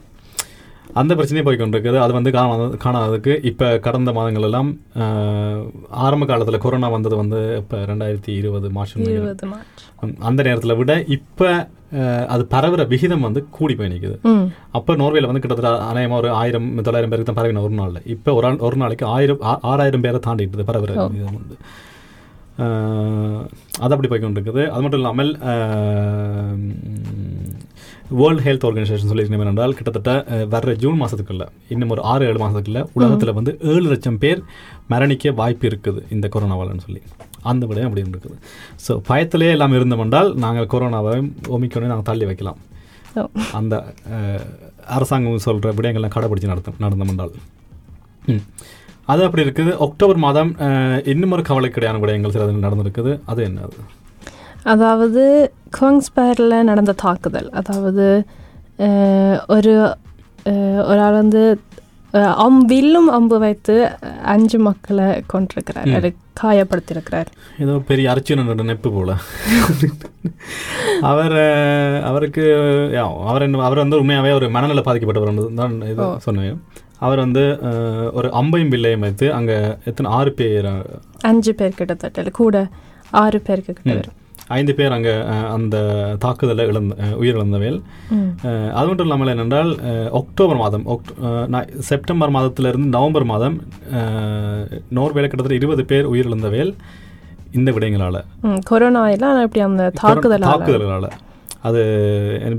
அந்த 0.92 1.12
பிரச்சனையே 1.14 1.44
போய் 1.44 1.58
கொண்டிருக்குது 1.58 1.98
அது 2.00 2.12
வந்து 2.16 2.30
காணாத 2.32 2.64
காணாததுக்கு 2.80 3.34
இப்போ 3.48 3.66
கடந்த 3.84 4.10
மாதங்கள் 4.16 4.46
எல்லாம் 4.48 4.70
ஆரம்ப 6.02 6.24
காலத்தில் 6.26 6.62
கொரோனா 6.64 6.88
வந்தது 6.92 7.16
வந்து 7.20 7.38
இப்போ 7.60 7.78
ரெண்டாயிரத்தி 7.90 8.32
இருபது 8.40 8.68
மார்ச் 8.74 8.94
அந்த 10.28 10.40
நேரத்தில் 10.42 10.78
விட 10.78 10.94
இப்போ 11.16 11.48
அது 12.28 12.42
பரவுற 12.52 12.82
விகிதம் 12.90 13.26
வந்து 13.26 13.40
கூடி 13.56 13.74
போய் 13.74 13.90
நிற்குது 13.90 14.16
அப்போ 14.72 14.92
நோர்வேல 15.00 15.30
வந்து 15.30 15.42
கிட்டத்தட்ட 15.42 15.72
அநேகமாக 15.88 16.20
ஒரு 16.20 16.30
ஆயிரம் 16.38 16.68
தொள்ளாயிரம் 16.80 17.12
பேருக்கு 17.12 17.30
தான் 17.30 17.40
பரவின 17.40 17.64
ஒரு 17.64 17.74
நாளில் 17.80 18.06
இப்போ 18.14 18.30
ஒரு 18.38 18.50
ஒரு 18.62 18.78
நாளைக்கு 18.82 19.06
ஆயிரம் 19.12 19.42
ஆ- 19.46 19.60
ஆறாயிரம் 19.70 20.04
பேரை 20.04 20.20
தாண்டிட்டு 20.26 20.68
பரவுற. 20.70 20.92
விகிதம் 21.08 21.38
வந்து. 21.38 21.56
அது 23.80 23.92
அப்படி 23.94 24.08
போய் 24.08 24.22
கொண்டிருக்குது 24.22 24.62
அது 24.70 24.82
மட்டும் 24.82 25.00
இல்லாமல் 25.00 25.30
வேர்ல்ட் 28.20 28.42
ஹெல்த் 28.46 28.64
ஆர்கனைசேஷன் 28.68 29.10
சொல்லியிருக்கணும் 29.10 29.50
என்றால் 29.52 29.74
கிட்டத்தட்ட 29.78 30.12
வர்ற 30.54 30.72
ஜூன் 30.82 30.98
மாதத்துக்குள்ள 31.02 31.44
இன்னும் 31.72 31.92
ஒரு 31.94 32.02
ஆறு 32.12 32.26
ஏழு 32.30 32.38
மாதத்துக்குள்ள 32.42 32.80
உலகத்தில் 32.98 33.34
வந்து 33.38 33.52
ஏழு 33.72 33.86
லட்சம் 33.92 34.18
பேர் 34.24 34.40
மரணிக்க 34.92 35.34
வாய்ப்பு 35.40 35.66
இருக்குது 35.70 36.00
இந்த 36.16 36.26
கொரோனாவாலன்னு 36.34 36.84
சொல்லி. 36.86 37.00
அந்த 37.50 37.62
விடயம் 37.70 37.88
அப்படி 37.88 38.04
இருக்குது 38.04 38.36
ஸோ 38.86 38.94
பயத்திலே 39.08 39.48
எல்லாம் 39.56 39.76
இருந்தோம்னால் 39.78 40.30
நாங்கள் 40.44 40.70
கொரோனாவை 40.74 41.14
ஒமிக்கொண்டே 41.56 41.90
நாங்கள் 41.92 42.08
தள்ளி 42.10 42.26
வைக்கலாம். 42.30 42.60
அந்த 43.60 43.74
அரசாங்கம் 44.96 45.44
சொல்கிற 45.46 45.72
விடயங்கள்லாம் 45.78 46.14
கடைபிடிச்சு 46.16 46.52
நடத்த 46.52 46.84
நடந்தோம்னால் 46.84 47.34
ம். 48.34 48.44
அது 49.12 49.22
அப்படி 49.26 49.44
இருக்குது. 49.46 49.70
அக்டோபர் 49.86 50.20
மாதம் 50.26 50.50
இன்னும் 51.12 51.34
ஒரு 51.36 51.42
கவலைக்கிடையான 51.48 52.00
விடயங்கள் 52.02 52.34
சில 52.36 52.46
நடந்திருக்குது. 52.66 53.12
அது 53.32 53.40
என்னது 53.48 53.78
அதாவது 54.66 55.22
குவங்ஸ்பேரில் 55.76 56.56
நடந்த 56.64 56.92
தாக்குதல் 57.00 57.50
அதாவது 57.54 58.06
ஒரு 59.48 59.74
அஹ், 60.46 60.80
ஒரு 60.84 61.00
ஆள் 61.00 61.18
வந்து 61.18 61.42
அம் 62.42 62.62
வில்லும் 62.66 63.08
அம்பு 63.10 63.36
வைத்து 63.38 63.74
அஞ்சு 64.32 64.58
மக்களை 64.60 65.04
கொண்டிருக்கிறார். 65.26 65.86
அது 65.96 66.08
காயப்படுத்தியிருக்கிறார் 66.40 67.28
ஏதோ 67.58 67.74
பெரிய 67.88 68.06
அர்ச்சுனனோட 68.12 68.64
நெப்பு 68.64 68.90
போல 68.90 69.12
அவர் 71.04 71.36
அவருக்கு 72.10 72.44
யா, 72.96 73.04
அவர் 73.26 73.44
என்ன 73.46 73.64
அவர் 73.64 73.82
வந்து 73.82 74.00
உண்மையாகவே 74.00 74.32
ஒரு 74.32 74.48
மனநல 74.50 74.82
பாதிக்கப்பட்டவர் 74.86 75.30
தான் 75.60 75.76
இது. 75.86 76.06
சொன்னேன் 76.26 76.58
அவர் 77.00 77.20
வந்து 77.20 77.44
ஒரு 78.14 78.28
அம்பையும் 78.40 78.72
பிள்ளையும் 78.72 79.04
வைத்து 79.06 79.28
அங்கே 79.34 79.56
எத்தனை 79.90 80.10
ஆறு 80.12 80.32
பேர் 80.34 80.68
அஞ்சு 81.24 81.52
பேர் 81.54 81.78
கிட்டத்தட்ட 81.78 82.32
கூட 82.36 82.56
ஆறு 83.16 83.38
பேருக்கு 83.40 83.72
கிட்ட. 83.74 83.94
வரும் 83.94 84.18
ஐந்து 84.58 84.72
பேர் 84.78 84.94
அங்கே 84.96 85.12
அந்த 85.56 85.76
தாக்குதலை 86.24 86.64
இழந்த 86.70 86.94
உயிரிழந்தவையில் 87.22 87.78
அது 88.78 88.86
மட்டும் 88.88 89.06
இல்லாமல் 89.06 89.32
என்னென்றால் 89.34 89.70
அக்டோபர் 90.20 90.60
மாதம் 90.62 90.84
செப்டம்பர் 91.90 92.34
மாதத்திலிருந்து 92.36 92.94
நவம்பர் 92.96 93.26
மாதம் 93.32 93.56
நோர்வேல 94.98 95.28
கிட்டத்தட்ட 95.28 95.60
இருபது 95.60 95.84
பேர் 95.92 96.10
உயிரிழந்தவையில் 96.12 96.72
இந்த 97.58 97.70
விடயங்களால். 97.76 98.20
கொரோனா 98.70 99.02
எல்லாம் 99.14 99.42
இப்படி 99.46 99.62
அந்த 99.68 99.90
தாக்குதல் 100.02 100.48
தாக்குதல்களால். 100.50 101.08
அது 101.68 101.80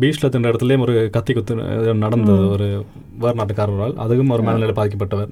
பீச்சில் 0.01 0.31
தின்ற 0.33 0.51
இடத்துலையும் 0.51 0.85
ஒரு 0.85 0.93
கத்தி 1.15 1.31
குத்து 1.33 1.53
நடந்தது 2.03 2.43
ஒரு 2.55 2.67
வேறு 3.23 3.39
நாட்டுக்காரரால் 3.39 3.95
அதுவும் 4.03 4.33
ஒரு 4.35 4.43
மனநிலை 4.47 4.75
பாதிக்கப்பட்டவர். 4.79 5.31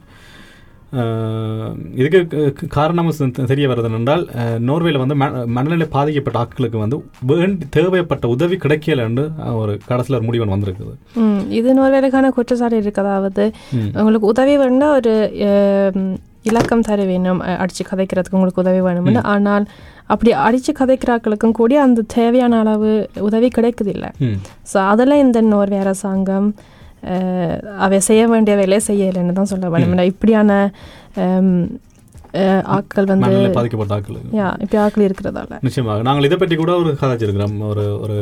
இதுக்கு 1.98 2.20
க- 2.52 2.70
காரணம் 2.74 3.10
தெ- 3.30 3.46
தெரிய 3.48 3.66
வருது 3.68 3.90
என்றால் 3.94 4.24
நோர்வேல 4.66 5.02
வந்து 5.02 5.16
மனநிலை 5.54 5.88
பாதிக்கப்பட்ட 5.94 6.42
ஆட்களுக்கு 6.42 6.78
வந்து 6.82 6.98
வேண்டி 7.32 7.68
தேவைப்பட்ட 7.76 8.26
உதவி 8.34 8.58
கிடைக்கலன்னு 8.58 9.24
ஒரு 9.58 9.76
கடைசியில் 9.86 10.18
ஒரு 10.18 10.28
முடிவன் 10.28 10.54
வந்திருக்குது 10.54 10.94
இது 11.56 11.78
நோர்வேலுக்கான 11.78 12.32
குற்றச்சாட்டு 12.36 12.82
இருக்கு 12.82 13.04
அதாவது 13.06 13.46
ம். 13.76 13.90
உங்களுக்கு 14.00 14.32
உதவி 14.34 14.56
வேணும்னா 14.58 14.90
ஒரு 14.98 15.14
இலக்கம் 16.46 16.86
தர 16.86 17.02
வேணும் 17.06 17.40
அடிச்சு 17.58 17.84
கதைக்கிறதுக்கு 17.88 18.38
உங்களுக்கு 18.38 18.64
உதவி 18.64 18.80
வேணும்னு 18.82 19.22
ஆனால் 19.32 19.66
அப்படி 20.08 20.32
அடிச்சு 20.42 20.72
கதைக்கிறாக்களுக்கும் 20.78 21.58
கூட 21.58 21.74
அந்த 21.82 22.06
தேவையான 22.16 22.60
அளவு 22.62 22.92
உதவி 23.26 23.50
கிடைக்குதில்ல 23.52 24.08
ம். 24.24 24.38
ஸோ 24.72 24.78
அதில் 24.88 25.22
இந்த 25.22 25.42
நோர்வே 25.50 25.80
அரசாங்கம் 25.80 26.48
அவை 27.86 28.00
செய்ய 28.10 28.24
வேண்டிய 28.34 28.56
வேலையை 28.64 28.82
செய்யலைன்னு 28.90 29.38
தான் 29.40 29.54
சொல்ல 29.54 29.70
வேணும் 29.76 30.10
இப்படியான 30.14 30.60
ஆட்கள் 32.76 33.08
வந்து 33.12 33.30
பாதிக்கப்பட்ட 33.56 33.96
ஆட்களுக்கு 33.96 34.38
யா 34.40 34.50
இப்படி 34.64 34.78
ஆட்கள் 34.82 35.06
இருக்கிறதால. 35.08 35.58
நிச்சயமாக. 35.66 36.04
நாங்கள் 36.08 36.26
இதை 36.28 36.36
பற்றி 36.42 36.56
கூட 36.62 36.72
ஒரு 36.82 36.92
கதாச்சிருக்கிறோம். 37.02 37.56
ஒரு 37.70 37.84
ஒரு 38.04 38.18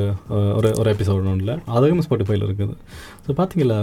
ஒரு 0.57 0.69
ஒரு 0.81 0.89
எபிசோட் 0.93 1.27
ஒன்றில். 1.31 1.51
அதுவும் 1.75 2.01
ஸ்பாட்டிஃபைல 2.05 2.47
இருக்குது. 2.47 2.73
ஸோ 3.25 3.35
பார்த்தீங்களா 3.39 3.77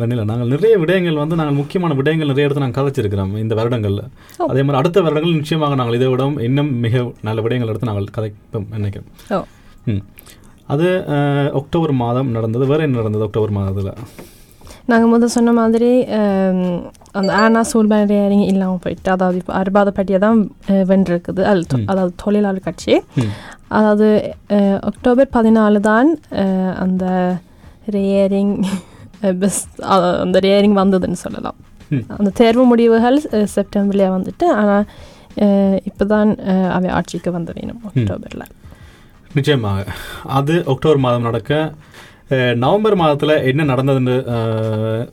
வெண்ணில 0.00 0.24
நாங்கள் 0.30 0.50
நிறைய 0.54 0.74
விடயங்கள் 0.82 1.20
வந்து 1.22 1.38
நாங்கள் 1.40 1.58
முக்கியமான 1.60 1.94
விடயங்கள் 2.00 2.30
நிறைய 2.32 2.46
இடத்துல 2.48 2.64
நாங்கள் 2.64 2.78
கதைச்சிருக்கிறோம் 2.80 3.32
இந்த 3.44 3.56
வருடங்களில். 3.60 4.04
அதே 4.50 4.64
மாதிரி 4.64 4.80
அடுத்த 4.80 5.04
வருடங்கள் 5.06 5.38
நிச்சயமாக 5.40 5.78
நாங்கள் 5.80 5.98
இதை 6.00 6.10
விட 6.14 6.26
இன்னும் 6.48 6.72
மிக 6.84 7.04
நல்ல 7.28 7.44
விடயங்கள் 7.46 7.72
எடுத்து 7.74 7.90
நாங்கள் 7.90 8.14
கதைப்போம் 8.18 8.68
நினைக்கிறோம். 8.76 9.08
அது 10.74 10.88
அக்டோபர் 11.60 11.94
மாதம் 12.04 12.34
நடந்தது. 12.36 12.66
வேறு 12.72 12.86
என்ன 12.88 13.00
நடந்தது 13.02 13.26
அக்டோபர் 13.28 13.56
மாதத்தில்? 13.60 13.92
நாங்கள் 14.90 15.12
முதல் 15.12 15.34
சொன்ன 15.36 15.52
மாதிரி 15.60 15.90
அந்த 17.18 17.30
ஆனா 17.42 17.60
சூழ்நிலையறிங்க 17.70 18.46
இல்லாமல் 18.52 18.82
போயிட்டு 18.84 19.10
அதாவது 19.14 19.38
இப்போ 19.40 19.52
அறுபாத 19.60 19.88
பட்டியை 19.98 20.18
தான் 20.24 20.38
வென்றிருக்குது 20.90 21.42
அது. 21.52 21.78
அதாவது 21.92 22.12
தொழிலாளர் 22.22 22.66
கட்சி 22.68 22.94
அதாவது 23.78 24.08
அக்டோபர் 24.90 25.30
பதினாலு 25.36 25.80
தான் 25.90 26.10
அந்த 26.84 27.04
ரேரிங் 27.96 28.54
பெஸ் 29.42 29.62
அந்த 30.24 30.38
ரேரிங் 30.48 30.76
வந்ததுன்னு 30.82 31.20
சொல்லலாம். 31.24 31.58
அந்த 32.18 32.30
தேர்வு 32.40 32.64
முடிவுகள் 32.72 33.18
செப்டம்பர்லேயே 33.56 34.10
வந்துட்டு 34.16 34.46
ஆனால் 34.60 34.84
இப்போ 35.88 36.04
தான் 36.14 36.30
அவை 36.76 36.88
ஆட்சிக்கு 36.98 37.30
வந்து 37.38 37.54
வேணும் 37.58 37.82
அக்டோபரில் 37.90 38.46
நிச்சயமாக 39.36 39.80
அது 40.38 40.54
அக்டோபர் 40.72 41.02
மாதம் 41.06 41.26
நடக்க 41.28 41.52
நவம்பர் 42.30 42.94
மாதத்தில் 42.94 43.42
என்ன 43.42 43.64
நடந்ததுன்னு 43.64 45.08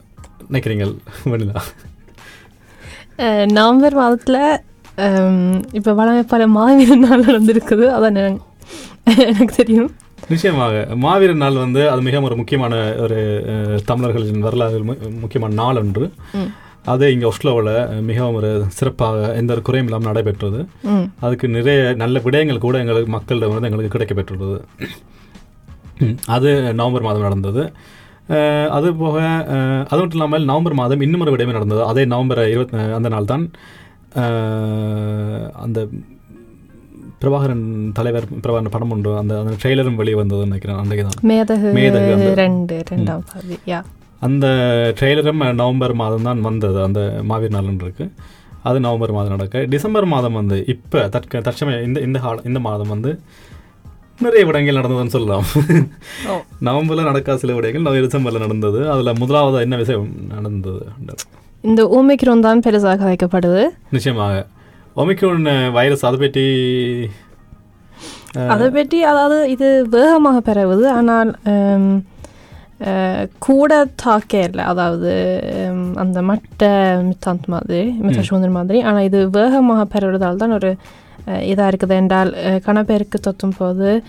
நினைக்கிறீங்க 0.50 0.96
வெண்ணிலா? 1.24 1.60
நவம்பர் 3.46 3.94
மாதத்தில் 3.94 4.60
இப்போ 5.72 5.92
வளமை 5.92 6.20
பல 6.20 6.46
மாவீரர் 6.46 6.98
நாள் 6.98 7.24
நடந்திருக்குது. 7.24 7.86
அதான் 7.86 8.40
எனக்கு- 9.06 9.44
தெரியும். 9.44 9.94
நிச்சயமாக 10.28 10.86
மாவீரர் 10.94 11.36
நாள் 11.36 11.54
வந்து 11.54 11.90
அது 11.90 12.02
மிகவும் 12.02 12.24
ஒரு 12.24 12.36
முக்கியமான 12.36 12.94
ஒரு 12.98 13.44
தமிழர்களின் 13.84 14.40
வரலாறு 14.40 14.84
முக்கியமான 15.20 15.54
நாள் 15.54 15.76
ஒன்று. 15.76 16.10
அது 16.84 17.12
இங்கே 17.12 17.30
ஒஸ்லோவில் 17.30 18.00
மிகவும் 18.00 18.34
ஒரு 18.34 18.64
சிறப்பாக 18.68 19.34
எந்த 19.34 19.52
ஒரு 19.52 19.62
குறையும் 19.62 19.88
இல்லாமல் 19.88 20.06
நடைபெற்றது. 20.06 20.66
அதுக்கு 21.20 21.48
நிறைய 21.48 21.92
நல்ல 21.96 22.18
விடயங்கள் 22.18 22.58
கூட 22.58 22.78
எங்களுக்கு 22.78 23.10
மக்களிடம் 23.10 23.60
வந்து 23.60 23.70
எங்களுக்கு 23.70 23.98
கிடைக்கப்பெற்றுள்ளது. 23.98 24.60
அது 26.28 26.48
நவம்பர் 26.74 27.02
மாதம் 27.02 27.22
நடந்தது. 27.22 27.62
அது 28.70 28.88
போக 28.94 29.16
அது 29.88 29.98
மட்டும் 29.98 30.16
இல்லாமல் 30.16 30.44
நவம்பர் 30.44 30.74
மாதம் 30.74 31.00
இன்னும் 31.00 31.20
ஒரு 31.20 31.34
விடயமே 31.34 31.52
நடந்தது. 31.52 31.82
அதே 31.84 32.04
நவம்பர் 32.04 32.42
இருபத்தி 32.48 32.76
அந்த 32.96 33.08
நாள் 33.08 33.24
தான் 33.24 33.44
அந்த 35.58 35.78
பிரபாகரன் 37.20 37.64
தலைவர் 37.92 38.26
பிரபாகரன் 38.42 38.70
படம் 38.70 38.90
ஒன்று 38.90 39.18
அந்த 39.18 39.38
அந்த 39.40 39.54
ட்ரெய்லரும் 39.62 39.94
வெளியே 39.94 40.16
வந்ததுன்னு 40.16 40.48
நினைக்கிறேன் 40.48 40.78
அன்றைக்கு 40.78 41.04
தான். 41.06 41.18
மேதகு 41.28 41.70
மேதகு 41.78 42.10
அந்த- 42.16 42.34
ரெண்டு 42.36 42.76
ரெண்டாம் 42.90 43.24
பாதி 43.30 43.56
யா. 43.66 43.80
அந்த 44.22 44.46
ட்ரெய்லரும் 44.98 45.42
நவம்பர் 45.54 45.94
மாதம் 45.94 46.22
தான் 46.22 46.40
வந்தது 46.40 46.78
அந்த 46.82 47.00
மாவீர் 47.22 47.54
நாள்னு 47.54 47.82
இருக்கு. 47.82 48.06
அது 48.62 48.78
நவம்பர் 48.80 49.12
மாதம் 49.12 49.30
நடக்க 49.30 49.64
டிசம்பர் 49.66 50.06
மாதம் 50.06 50.32
வந்து 50.32 50.56
இப்போ 50.66 51.00
தற்க 51.08 51.40
தற்சமயம் 51.40 51.84
இந்த 51.84 51.98
இந்த 52.00 52.18
கால 52.18 52.40
இந்த 52.44 52.60
மாதம் 52.60 52.88
வந்து 52.88 53.10
நிறைய 54.24 54.42
விடயங்கள் 54.46 54.78
நடந்ததுன்னு 54.78 55.14
சொல்லலாம். 55.16 55.46
நவம்பரில் 56.66 57.08
நடக்காத 57.10 57.40
சில 57.42 57.54
விடயங்கள் 57.56 57.86
நவ 57.86 58.00
டிசம்பரில் 58.04 58.44
நடந்தது. 58.44 58.80
அதில் 58.94 59.18
முதலாவது 59.22 59.62
என்ன 59.66 59.76
விஷயம் 59.82 60.08
நடந்தது? 60.36 60.82
இந்த 61.68 61.82
ஓமிக்ரோன் 61.98 62.44
தான் 62.48 62.62
பெருசாக 62.66 62.96
கதைக்கப்படுது 63.02 63.62
நிச்சயமாக. 63.96 64.36
ஒமிக்ரோன் 65.02 65.48
வைரஸ் 65.78 66.06
அதை 66.10 66.18
பற்றி 66.24 66.46
அதை 68.54 68.66
பற்றி 68.76 68.98
அதாவது 69.10 69.36
இது 69.54 69.68
வேகமாக 69.96 70.38
பரவுது. 70.48 70.84
ஆனால் 70.98 71.30
கூட 73.38 73.84
தாக்க 73.94 74.38
இல்லை 74.38 74.64
அதாவது 74.64 75.12
அந்த 75.94 76.22
மட்ட 76.22 76.68
மித்தாந்த் 77.02 77.46
மாதிரி 77.46 77.82
மித்தசூந்தர் 78.00 78.56
மாதிரி 78.58 78.82
ஆனால் 78.82 79.02
இது 79.02 79.30
வேகமாக 79.30 79.84
பரவுறதால் 79.84 80.36
தான் 80.36 80.50
ஒரு 80.50 80.76
இதாக 81.42 81.70
இருக்குது 81.70 81.94
என்றால் 81.94 82.30
கணப்பேருக்கு 82.66 83.18
தொத்தும் 83.20 83.56
போது 83.58 84.02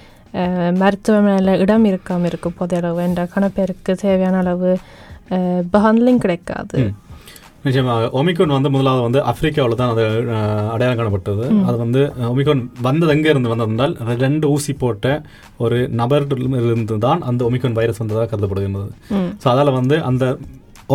மருத்துவமனையில் 0.77 1.59
இடம் 1.59 1.85
இருக்காமல் 1.85 2.25
இருக்கும் 2.25 2.57
போதிய 2.57 2.79
அளவு 2.79 3.01
என்றால் 3.03 3.33
கணப்பேருக்கு 3.35 3.93
தேவையான 3.95 4.37
அளவு 4.37 4.71
பஹண்ட்லிங் 5.71 6.17
கிடைக்காது. 6.17 6.77
நிச்சயமாக 7.65 8.09
ஒமிக்ரோன் 8.19 8.53
வந்து 8.57 8.69
முதலாவது 8.75 9.01
வந்து 9.07 9.19
ஆப்பிரிக்காவில் 9.29 9.79
தான் 9.81 9.91
அது 9.93 10.03
அடையாளம் 10.73 10.99
காணப்பட்டது. 10.99 11.45
அது 11.67 11.77
வந்து 11.83 12.01
ஒமிக்ரோன் 12.31 12.63
வந்தது 12.87 13.11
எங்கே 13.15 13.31
இருந்து 13.33 13.51
வந்ததென்றால் 13.53 13.95
ரெண்டு 14.23 14.45
ஊசி 14.55 14.73
போட்ட 14.83 15.07
ஒரு 15.65 15.79
நபரிலிருந்து 16.01 16.97
தான் 17.07 17.21
அந்த 17.31 17.43
ஒமிக்ரோன் 17.49 17.77
வைரஸ் 17.79 18.01
வந்ததாக 18.03 18.29
கருதப்படுகின்றது. 18.31 18.89
ஸோ 19.43 19.47
அதால் 19.53 19.77
வந்து 19.79 19.97
அந்த 20.11 20.25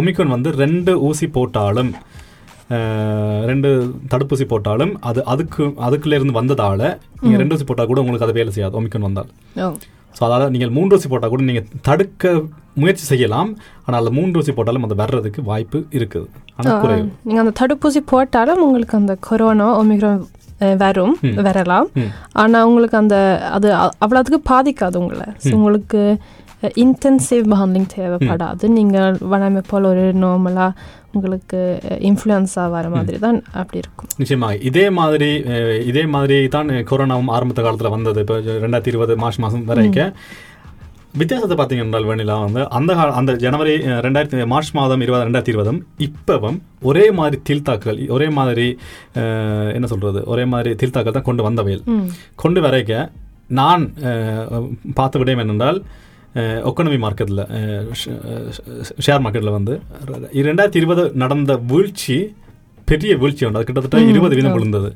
ஒமிக்ரோன் 0.00 0.35
வந்து 0.37 0.52
ரெண்டு 0.64 0.94
ஊசி 1.09 1.28
போட்டாலும் 1.38 1.92
ரெண்டு 3.50 3.71
தடுப்பூசி 4.12 4.44
போட்டாலும் 4.52 4.92
அது 5.09 5.21
அதுக்கு 5.33 5.64
அதுக்குள்ள 5.87 6.18
இருந்து 6.18 6.38
வந்ததால 6.40 6.83
நீங்கள் 7.23 7.40
ரெண்டு 7.42 7.56
ஊசி 7.56 7.66
போட்டால் 7.71 7.90
கூட 7.90 8.00
உங்களுக்கு 8.02 8.26
அது 8.28 8.38
வேலை 8.38 8.52
செய்யாது 8.56 8.78
ஒமிக்ரோன் 8.80 9.09
வந்தால். 9.09 9.30
ஸோ 10.18 10.23
அதால் 10.26 10.52
நீங்கள் 10.54 10.73
மூன்று 10.76 10.97
ஊசி 10.97 11.09
போட்டால் 11.12 11.33
கூட 11.35 11.44
நீங்கள் 11.50 11.68
தடுக்க 11.88 12.33
முயற்சி 12.83 13.04
செய்யலாம். 13.11 13.50
ஆனால் 13.85 14.00
அந்த 14.02 14.12
மூன்று 14.19 14.40
ஊசி 14.40 14.52
போட்டாலும் 14.59 14.87
அது 14.88 15.00
வர்றதுக்கு 15.02 15.43
வாய்ப்பு 15.50 15.81
இருக்குது. 15.99 16.28
ஆனால் 16.59 16.81
குறைவு. 16.85 17.04
நீங்கள் 17.26 17.45
அந்த 17.45 17.54
தடுப்பூசி 17.61 18.02
போட்டாலும் 18.12 18.62
உங்களுக்கு 18.66 18.97
அந்த 19.02 19.16
கொரோனா 19.28 19.69
ஒமிக்ரோன் 19.81 20.23
வரும். 20.85 21.14
வரலாம். 21.49 21.88
ஆனால் 22.43 22.66
உங்களுக்கு 22.69 22.97
அந்த 23.02 23.16
அது 23.57 23.69
அவ்வளோத்துக்கு 24.04 24.40
பாதிக்காது 24.52 24.99
உங்களை. 25.02 25.28
உங்களுக்கு 25.59 26.02
இன்டென்சிவ் 26.83 27.43
behandling 27.52 27.87
தேவைப்படாது. 27.95 28.66
நீங்கள் 28.76 29.16
வளமை 29.33 29.62
போல் 29.71 29.88
ஒரு 29.90 30.04
நார்மலாக 30.23 30.76
உங்களுக்கு 31.16 31.59
இன்ஃப்ளூயன்ஸா 32.09 32.62
வர 32.76 32.87
மாதிரி 32.95 33.19
தான் 33.25 33.38
அப்படி 33.61 33.78
இருக்கும். 33.83 34.09
நிச்சயமாக. 34.21 34.57
இதே 34.69 34.87
மாதிரி 34.99 35.28
இதே 35.90 36.04
மாதிரி 36.14 36.38
தான் 36.57 36.71
கொரோனாவும் 36.90 37.31
ஆரம்ப 37.37 37.61
காலத்தில் 37.66 37.95
வந்தது. 37.97 38.23
இப்போ 38.25 38.38
ரெண்டாயிரத்தி 38.64 38.93
இருபது 38.93 39.16
மார்ச் 39.25 39.43
மாதம் 39.45 39.69
வரைக்கும். 39.73 40.12
வித்தியாசத்தை 41.21 41.56
பார்த்தீங்கன்னா 41.59 41.99
வெண்ணிலா 42.11 42.37
வந்து 42.44 42.62
அந்த 42.76 42.90
கால 42.99 43.11
அந்த 43.18 43.33
ஜனவரி 43.42 43.75
ரெண்டாயிரத்தி 44.06 44.47
மார்ச் 44.52 44.71
மாதம் 44.78 45.02
இருபது 45.04 45.26
ரெண்டாயிரத்தி 45.26 45.52
இருபதும் 45.52 45.78
இப்பவும் 46.06 46.56
ஒரே 46.90 47.04
மாதிரி 47.18 47.37
தீழ்த்தாக்கள் 47.49 47.99
ஒரே 48.16 48.26
மாதிரி 48.38 48.66
என்ன 49.76 49.88
சொல்றது 49.92 50.21
ஒரே 50.33 50.44
மாதிரி 50.52 50.71
தீழ்த்தாக்கள் 50.80 51.16
தான் 51.16 51.28
கொண்டு 51.28 51.44
வந்தவையில் 51.47 51.85
கொண்டு 52.42 52.62
வரைக்க 52.64 52.94
நான் 53.61 53.85
பார்த்த 54.99 55.21
விடயம் 55.23 55.42
என்னென்றால் 55.44 55.78
எக்கனமி 56.71 56.99
மார்க்கெட்டில் 57.04 57.42
ஷேர் 59.06 59.23
மார்க்கெட்டில் 59.25 59.56
வந்து 59.59 59.75
ரெண்டாயிரத்தி 60.49 60.80
இருபது 60.83 61.04
நடந்த 61.23 61.54
வீழ்ச்சி 61.73 62.16
பெரிய 62.88 63.12
வீழ்ச்சி 63.21 63.47
உண்டு 63.49 63.61
அது 63.61 63.68
கிட்டத்தட்ட 63.68 64.00
இருபது 64.12 64.37
வீதம். 64.38 64.56
விழுந்தது 64.56 64.90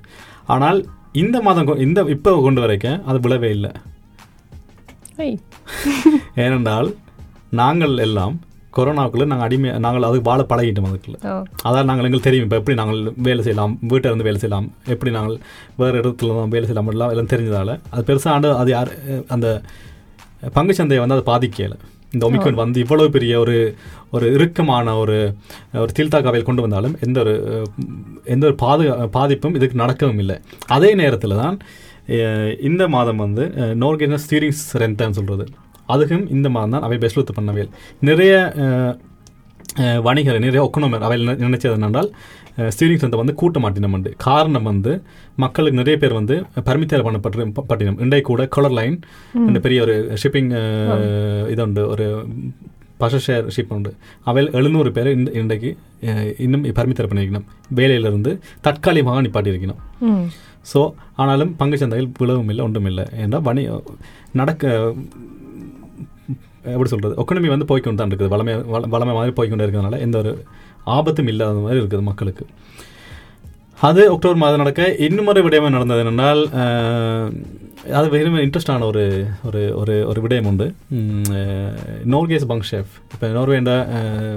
ஆனால் 0.54 0.80
இந்த 1.22 1.36
மாதம் 1.46 1.84
இந்த 1.86 2.02
இப்போ 2.16 2.32
கொண்டு 2.46 2.62
வரைக்க 2.64 2.86
அது 3.10 3.20
விழவே 3.26 3.50
இல்லை. 3.56 3.70
ஏனென்றால் 6.44 6.88
நாங்கள் 7.60 7.96
எல்லாம் 8.06 8.36
கொரோனாவுக்குள்ள 8.76 9.24
நாங்கள் 9.30 9.46
அடிமை 9.46 9.68
நாங்கள் 9.84 10.06
அதுக்கு 10.08 10.28
வாழ 10.28 10.40
பழகிட்டோம் 10.50 10.88
அதுக்குள்ள. 10.88 11.18
அதான் 11.66 11.88
நாங்கள் 11.88 12.06
எங்களுக்கு 12.08 12.28
தெரியும். 12.28 12.46
இப்போ 12.46 12.58
எப்படி 12.60 12.76
நாங்கள் 12.80 13.00
வேலை 13.28 13.42
செய்யலாம் 13.46 13.74
வீட்டில் 13.90 14.10
இருந்து 14.10 14.26
வேலை 14.28 14.40
செய்யலாம் 14.42 14.66
எப்படி 14.94 15.10
நாங்கள் 15.16 15.36
வேறு 15.80 16.00
இடத்துல 16.02 16.36
தான் 16.38 16.52
வேலை 16.54 16.66
செய்யலாம் 16.68 16.90
எல்லாம் 16.94 17.12
எல்லாம் 17.14 17.30
தெரிஞ்சதால 17.32 17.74
அது 17.92 18.06
பெருசாக 18.10 18.34
ஆண்டு 18.34 18.50
அது 18.62 18.72
யார் 18.76 18.90
அந்த 19.36 19.46
பங்குச்சந்தையை 20.56 21.00
வந்து 21.04 21.16
அது 21.18 21.24
பாதிக்கல. 21.32 21.76
இந்த 22.14 22.22
ஒமிக்ரான் 22.26 22.62
வந்து 22.62 22.82
இவ்வளவு 22.84 23.14
பெரிய 23.16 23.32
ஒரு 23.44 23.56
ஒரு 24.16 24.26
இறுக்கமான 24.36 24.94
ஒரு 25.02 25.16
ஒரு 25.82 25.90
தீழ்த்தாக்காவையில் 25.96 26.48
கொண்டு 26.48 26.64
வந்தாலும் 26.66 26.94
எந்த 27.06 27.18
ஒரு 27.24 27.34
எந்த 28.34 28.44
ஒரு 28.50 28.56
பாது 28.64 28.84
பாதிப்பும் 29.16 29.56
இதுக்கு 29.58 29.82
நடக்கவும் 29.82 30.20
இல்லை. 30.24 30.36
அதே 30.76 30.90
நேரத்தில் 31.02 31.40
தான் 31.42 31.56
இந்த 32.60 32.88
மாதம் 32.88 33.16
வந்து 33.16 33.52
நோர்கென 33.56 34.18
ஸ்டீரிங் 34.28 34.52
ஸ்ட்ரென்த்னு 34.72 35.10
சொல்கிறது 35.10 35.46
அதுக்கும் 35.88 36.30
இந்த 36.30 36.48
மாதம் 36.48 36.70
தான் 36.70 36.82
அவை 36.82 36.98
பெஸ்ட் 36.98 37.40
பண்ணவேல் 37.40 37.68
நிறைய 38.00 38.54
வணிகர் 39.78 40.38
நிறைய 40.38 40.70
ஒக்கனோமர் 40.70 40.98
அவை 40.98 41.26
நினை- 41.26 41.30
நினைச்சது 41.30 41.74
என்னென்றால் 41.76 42.10
ஸ்டீரிங் 42.56 42.98
ஸ்ட்ரென்த்தை 42.98 43.16
வந்து 43.16 43.34
கூட்ட 43.34 43.60
மாட்டினம் 43.60 43.92
உண்டு. 43.92 44.14
காரணம் 44.16 44.62
வந்து 44.62 45.02
மக்களுக்கு 45.36 45.76
நிறைய 45.76 45.98
பேர் 45.98 46.12
வந்து 46.12 46.44
பர்மித்தேர் 46.66 47.04
பண்ணப்பட்டு 47.06 47.62
பட்டினம். 47.66 47.98
இண்டை 47.98 48.20
கூட 48.20 48.46
கலர் 48.46 48.70
லைன் 48.70 49.00
பெரிய 49.60 49.82
ஒரு 49.82 50.18
ஷிப்பிங் 50.22 50.50
இது 51.50 51.62
உண்டு 51.62 51.88
ஒரு 51.88 52.26
பஷ 53.00 53.18
ஷேர் 53.26 53.48
ஷிப் 53.56 53.68
உண்டு. 53.68 53.94
அவையில் 54.24 54.52
எழுநூறு 54.52 54.92
பேர் 54.92 55.16
இந்த 55.16 55.30
இன்றைக்கு 55.30 55.76
இன்னும் 56.38 56.64
பர்மித்தேர் 56.64 57.08
பண்ணியிருக்கணும். 57.08 57.44
வேலையிலிருந்து 57.74 58.38
தற்காலிகமாக 58.60 59.22
நிப்பாட்டியிருக்கணும். 59.22 59.76
ஸோ 60.74 60.92
ஆனாலும் 61.16 61.56
பங்கு 61.56 61.78
சந்தையில் 61.78 62.12
விழவும் 62.18 62.48
இல்லை 62.48 62.64
ஒன்றும் 62.64 62.86
இல்லை. 62.86 63.04
ஏன்னா 63.22 63.42
வணி 63.42 63.68
நடக்க 64.32 64.92
எப்படி 66.64 66.88
சொல்கிறது 66.88 67.14
எக்கனமி 67.22 67.48
வந்து 67.48 67.64
போய்க்கொண்டு 67.64 67.96
தான் 67.96 68.08
இருக்குது. 68.08 68.32
வளமை 68.32 68.64
வள- 68.66 68.86
வளமை 68.86 69.12
மாதிரி 69.12 69.32
போய்க்கொண்டே 69.32 69.64
இருக்கிறதுனால 69.64 69.98
எந்த 69.98 70.18
ஒரு 70.18 70.32
ஆபத்தும் 70.84 71.26
இல்லாத 71.26 71.58
மாதிரி 71.58 71.80
இருக்குது 71.80 72.02
மக்களுக்கு. 72.02 72.46
அது 73.80 74.00
அக்டோபர் 74.10 74.36
மாதம் 74.36 74.56
நடக்க 74.56 74.94
இன்னும் 74.94 75.26
ஒரு 75.26 75.48
விடயம் 75.48 75.70
நடந்தது 75.70 76.04
என்னென்னால் 76.04 76.42
அது 77.92 78.08
வெறும் 78.08 78.36
இன்ட்ரெஸ்டான 78.36 78.84
ஒரு 78.84 79.26
ஒரு 79.44 79.76
ஒரு 79.76 80.06
ஒரு 80.06 80.20
விடயம் 80.20 80.46
உண்டு. 80.46 80.74
நோர்கேஸ் 82.10 82.46
பங்க் 82.46 82.66
ஷெஃப். 82.70 82.92
இப்போ 83.12 83.26
நோர்வேண்ட 83.28 83.70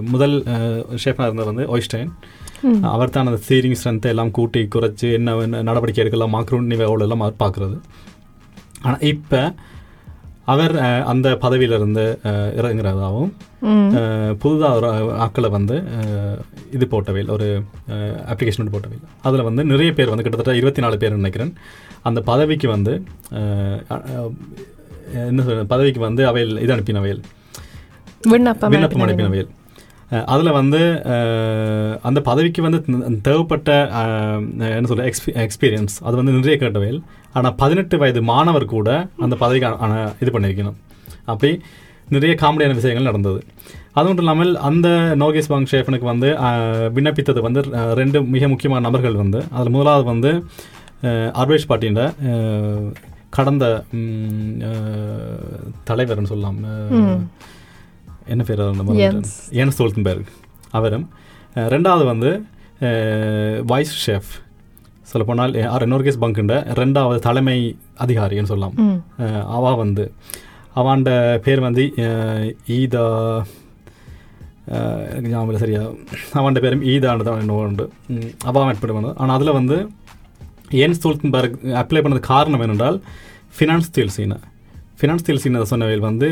முதல் 0.02 0.44
ஷெஃபாக 1.06 1.22
இருந்தது 1.22 1.54
வந்து 1.54 1.78
ஒய்ஸ்டைன் 1.78 2.12
அவர் 2.94 3.14
தான் 3.16 3.30
அந்த 3.30 3.42
ஸ்டீரிங் 3.44 3.78
ஸ்ட்ரென்த்தை 3.80 4.12
எல்லாம் 4.14 4.34
கூட்டி 4.38 4.62
குறைச்சி 4.76 5.08
என்ன 5.18 5.36
என்ன 5.46 5.62
நடவடிக்கை 5.70 6.02
எடுக்கலாம் 6.04 6.34
மாக்ரோன் 6.38 6.72
நிவையோடு 6.72 7.06
எல்லாம் 7.08 7.24
அவர் 7.26 7.42
பார்க்குறது. 7.44 7.78
ஆனால் 8.86 9.04
இப்போ 9.14 9.42
அவர் 10.52 10.74
அந்த 11.12 11.28
பதவியிலிருந்து 11.44 12.04
இறங்குறதாகவும் 12.60 13.32
புதுதாக 14.42 14.78
ஒரு 14.80 14.88
ஆக்களை 15.26 15.50
வந்து 15.58 15.76
இது 16.76 16.86
போட்டவையில் 16.94 17.32
ஒரு 17.36 17.48
அப்ளிகேஷன் 18.32 18.74
போட்டவையில். 18.76 19.06
அதில் 19.28 19.48
வந்து 19.50 19.64
நிறைய 19.72 19.92
பேர் 19.98 20.12
வந்து 20.14 20.26
கிட்டத்தட்ட 20.26 20.56
இருபத்தி 20.62 20.84
நாலு 20.86 20.98
பேர் 21.04 21.20
நினைக்கிறேன். 21.22 21.54
அந்த 22.10 22.20
பதவிக்கு 22.32 22.70
வந்து 22.76 22.94
என்ன 25.30 25.42
சொல்ற 25.46 25.64
பதவிக்கு 25.74 26.02
வந்து 26.08 26.22
அவையில் 26.32 26.62
இது 26.66 26.74
அனுப்பினவையில். 26.76 27.22
விண்ணப்பம் 28.34 28.74
விண்ணப்பம் 28.76 29.06
அனுப்பினவையில். 29.06 29.52
அதில் 30.32 30.58
வந்து 30.60 30.80
அந்த 32.08 32.20
பதவிக்கு 32.30 32.62
வந்து 32.66 32.80
தேவைப்பட்ட 33.28 33.70
என்ன 34.78 34.88
சொல்ற 34.92 35.04
எக்ஸ்பி 35.10 35.32
எக்ஸ்பீரியன்ஸ் 35.44 35.96
அது 36.08 36.16
வந்து 36.20 36.36
நிறைய 36.38 36.56
கேட்டவையில். 36.64 37.00
ஆனால் 37.38 37.56
பதினெட்டு 37.62 37.98
வயது 38.02 38.22
மாணவர் 38.32 38.66
கூட 38.76 38.90
அந்த 39.26 39.36
பதவிக்கு 39.44 39.70
இது 40.24 40.34
பண்ணியிருக்கணும். 40.36 40.78
அப்படி 41.32 41.52
நிறைய 42.16 42.34
காமெடியான 42.42 42.76
விஷயங்கள் 42.80 43.10
நடந்தது. 43.10 43.40
அது 43.98 44.06
மட்டும் 44.08 44.26
இல்லாமல் 44.26 44.52
அந்த 44.70 44.88
நோகேஷ் 45.22 45.50
பாங் 45.52 45.70
ஷேஃபனுக்கு 45.74 46.08
வந்து 46.12 46.30
விண்ணப்பித்தது 46.98 47.40
வந்து 47.48 47.62
ரெண்டு 48.00 48.18
மிக 48.36 48.48
முக்கியமான 48.54 48.84
நபர்கள் 48.88 49.22
வந்து 49.24 49.40
அதில் 49.56 49.74
முதலாவது 49.76 50.06
வந்து 50.12 50.32
அர்வேஷ் 51.42 51.70
பாட்டியின் 51.70 52.04
கடந்த 53.38 53.66
தலைவர்னு 55.90 56.32
சொல்லலாம் 56.34 56.60
என்ன 58.26 58.44
பேர் 58.44 58.62
Jens. 59.02 59.32
ஏன் 59.62 59.74
ஸ்டோல்டன்பெர்க் 59.76 60.30
அவரும் 60.72 61.06
ரெண்டாவது 61.56 62.04
வந்து 62.06 62.30
வைஸ் 63.66 63.96
ஷெஃப் 64.06 64.32
சொல்லப்போனால் 65.12 65.54
நோர்கேஸ் 65.94 66.22
பங்குண்ட 66.22 66.56
ரெண்டாவது 66.82 67.20
தலைமை 67.20 67.58
அதிகாரின்னு 68.00 68.52
சொல்லலாம். 68.52 68.76
அவ 69.56 69.74
வந்து 69.76 70.06
அவாண்ட 70.76 71.10
பேர் 71.46 71.60
வந்து 71.60 71.84
ஈதா 72.78 73.06
எனக்கு 75.16 75.32
ஞாபகம் 75.34 75.64
சரியா. 75.64 75.82
அவாண்ட 76.40 76.60
பேரும் 76.66 76.84
ஈதான்னு 76.92 77.28
தான் 77.30 77.50
உண்டு. 77.56 77.86
ம், 78.10 78.30
அவா 78.46 78.64
அட்மிட் 78.68 78.96
பண்ணது 78.98 79.18
ஆனால் 79.18 79.36
அதில் 79.38 79.58
வந்து 79.60 79.78
ஏன் 80.84 80.96
ஸ்டோல்டன்பர்க் 80.98 81.58
அப்ளை 81.82 82.02
பண்ணது 82.04 82.20
காரணம் 82.20 82.64
என்னென்றால் 82.66 82.98
ஃபினான்ஸ் 83.58 83.94
தெல்சீனை 83.98 84.38
ஃபினான்ஸ் 85.02 85.26
தெல்சீனை 85.28 85.60
சொன்னவையில் 85.72 86.04
வந்து 86.08 86.28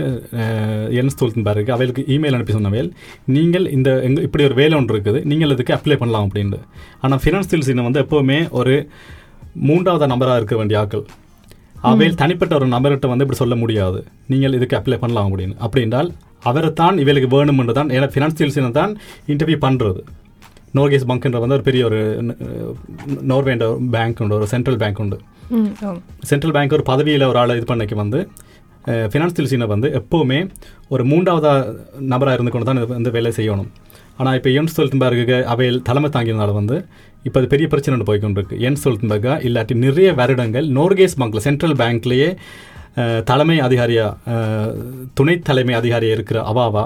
என் 0.99 1.11
ஸ்டோல்டன்பர்க் 1.13 1.71
அவைகளுக்கு 1.75 2.03
இமெயில் 2.15 2.35
அனுப்பி 2.37 2.55
சொன்னவையில் 2.57 2.89
நீங்கள் 3.35 3.65
இந்த 3.77 3.89
எங்க 4.07 4.19
இப்படி 4.27 4.43
ஒரு 4.49 4.55
வேலை 4.59 4.75
ஒன்று 4.79 4.93
இருக்குது 4.95 5.19
நீங்கள் 5.31 5.53
இதுக்கு 5.55 5.73
அப்ளை 5.77 5.95
பண்ணலாம் 6.01 6.25
அப்படின்ட்டு 6.27 6.59
ஆனால் 7.03 7.21
ஃபினான்ஸ் 7.23 7.49
தெல்சீனை 7.53 7.85
வந்து 7.87 8.01
எப்போவுமே 8.03 8.39
ஒரு 8.59 8.75
மூன்றாவது 9.69 10.11
நம்பராக 10.13 10.39
இருக்க 10.39 10.55
வேண்டிய 10.59 10.79
ஆட்கள். 10.81 11.05
அவையில் 11.89 12.17
தனிப்பட்ட 12.21 12.53
ஒரு 12.59 12.65
நபர்கிட்ட 12.73 13.07
வந்து 13.11 13.25
இப்படி 13.25 13.39
சொல்ல 13.41 13.55
முடியாது. 13.61 13.99
நீங்கள் 14.31 14.55
இதுக்கு 14.57 14.75
அப்ளை 14.79 14.97
பண்ணலாம் 15.03 15.27
அப்படின்னு. 15.29 15.55
அப்படின்றால் 15.65 16.09
அவரை 16.49 16.69
தான் 16.81 16.97
இவளுக்கு 17.03 17.29
வேணுமென்று 17.35 17.73
தான் 17.79 17.91
ஏன்னா 17.95 18.09
ஃபினான்ஸ் 18.13 18.37
தெல்சீனை 18.41 18.71
தான் 18.79 18.91
இன்டர்வியூ 19.33 19.59
பண்ணுறது 19.65 20.01
நோர்கேஸ் 20.77 21.07
பங்க்ன்ற 21.11 21.39
வந்து 21.43 21.57
ஒரு 21.57 21.65
பெரிய 21.69 21.83
ஒரு 21.89 21.99
நோர்வேண்ட 23.31 23.67
பேங்க் 23.95 24.21
உண்டு 24.23 24.37
ஒரு 24.39 24.47
சென்ட்ரல் 24.53 24.79
பேங்க் 24.83 25.01
உண்டு. 25.03 25.17
சென்ட்ரல் 26.31 26.55
பேங்க் 26.57 26.75
ஒரு 26.77 26.85
பதவியில் 26.91 27.29
ஒரு 27.31 27.39
ஆளை 27.43 27.55
இது 27.59 27.67
பண்ணக்கு 27.71 27.95
வந்து 28.03 28.19
ஃபினான்ஸ் 29.11 29.37
தெல்சீனை 29.37 29.67
வந்து 29.67 29.89
எப்போவுமே 29.99 30.39
ஒரு 30.87 31.03
மூன்றாவதாக 31.05 31.75
நபராக 32.13 32.37
இருந்து 32.37 32.51
கொண்டு 32.51 32.67
தான் 32.69 32.81
வந்து 32.97 33.11
வேலை 33.17 33.31
செய்யணும். 33.39 33.69
ஆனால் 34.17 34.37
இப்போ 34.37 34.49
என் 34.59 34.69
ஸ்டோல்டன்பர்க்கு 34.71 35.37
அவையில் 35.53 35.81
தலைமை 35.81 36.09
தாங்கியதுனால 36.09 36.53
வந்து 36.53 36.77
இப்போ 37.23 37.37
அது 37.39 37.47
பெரிய 37.47 37.67
பிரச்சனை 37.67 38.05
போய் 38.09 38.23
கொண்டிருக்கு 38.23 38.57
என் 38.67 38.79
ஸ்டோல்டன்பர்கா 38.81 39.33
இல்லாட்டி 39.47 39.75
நிறைய 39.85 40.09
வருடங்கள் 40.13 40.67
நோர்கேஸ் 40.77 41.17
பேங்க்ல 41.19 41.41
சென்ட்ரல் 41.47 41.75
பேங்க்லேயே 41.81 42.29
தலைமை 43.23 43.57
அதிகாரியாக 43.59 44.37
துணை 45.13 45.35
தலைமை 45.39 45.73
அதிகாரியாக 45.73 46.17
இருக்கிற 46.17 46.39
அவாவா 46.51 46.83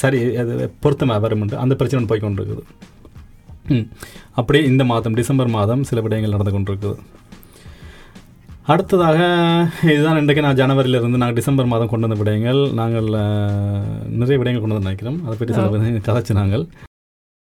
சரி 0.00 0.20
அது 0.36 0.70
பொருத்தமாக 0.80 1.20
வரும் 1.20 1.48
அந்த 1.64 1.74
பிரச்சனை 1.74 2.10
போய் 2.12 2.24
கொண்டிருக்குது 2.24 2.64
அப்படியே 4.34 4.62
இந்த 4.64 4.84
மாதம் 4.84 5.14
டிசம்பர் 5.14 5.50
மாதம் 5.56 5.82
சில 5.82 6.00
விடயங்கள் 6.00 6.36
நடந்து 6.36 6.54
கொண்டிருக்குது 6.54 6.96
அடுத்ததாக 8.70 9.18
இதுதான் 9.92 10.18
இன்றைக்கு 10.18 10.42
நான் 10.44 10.58
ஜனவரியிலிருந்து 10.60 11.20
நாங்கள் 11.20 11.38
டிசம்பர் 11.38 11.70
மாதம் 11.72 11.90
கொண்டு 11.92 12.06
வந்த 12.06 12.18
விடயங்கள். 12.20 12.60
நாங்கள் 12.80 13.08
நிறைய 14.20 14.36
விடயங்கள் 14.40 14.62
கொண்டு 14.64 14.76
வந்து 14.76 14.86
நினைக்கிறோம் 14.88 15.18
அதை 15.24 15.34
பற்றி 15.38 15.54
சில 15.54 15.66
கதைச்சு 16.08 16.34
நாங்கள். 16.40 16.64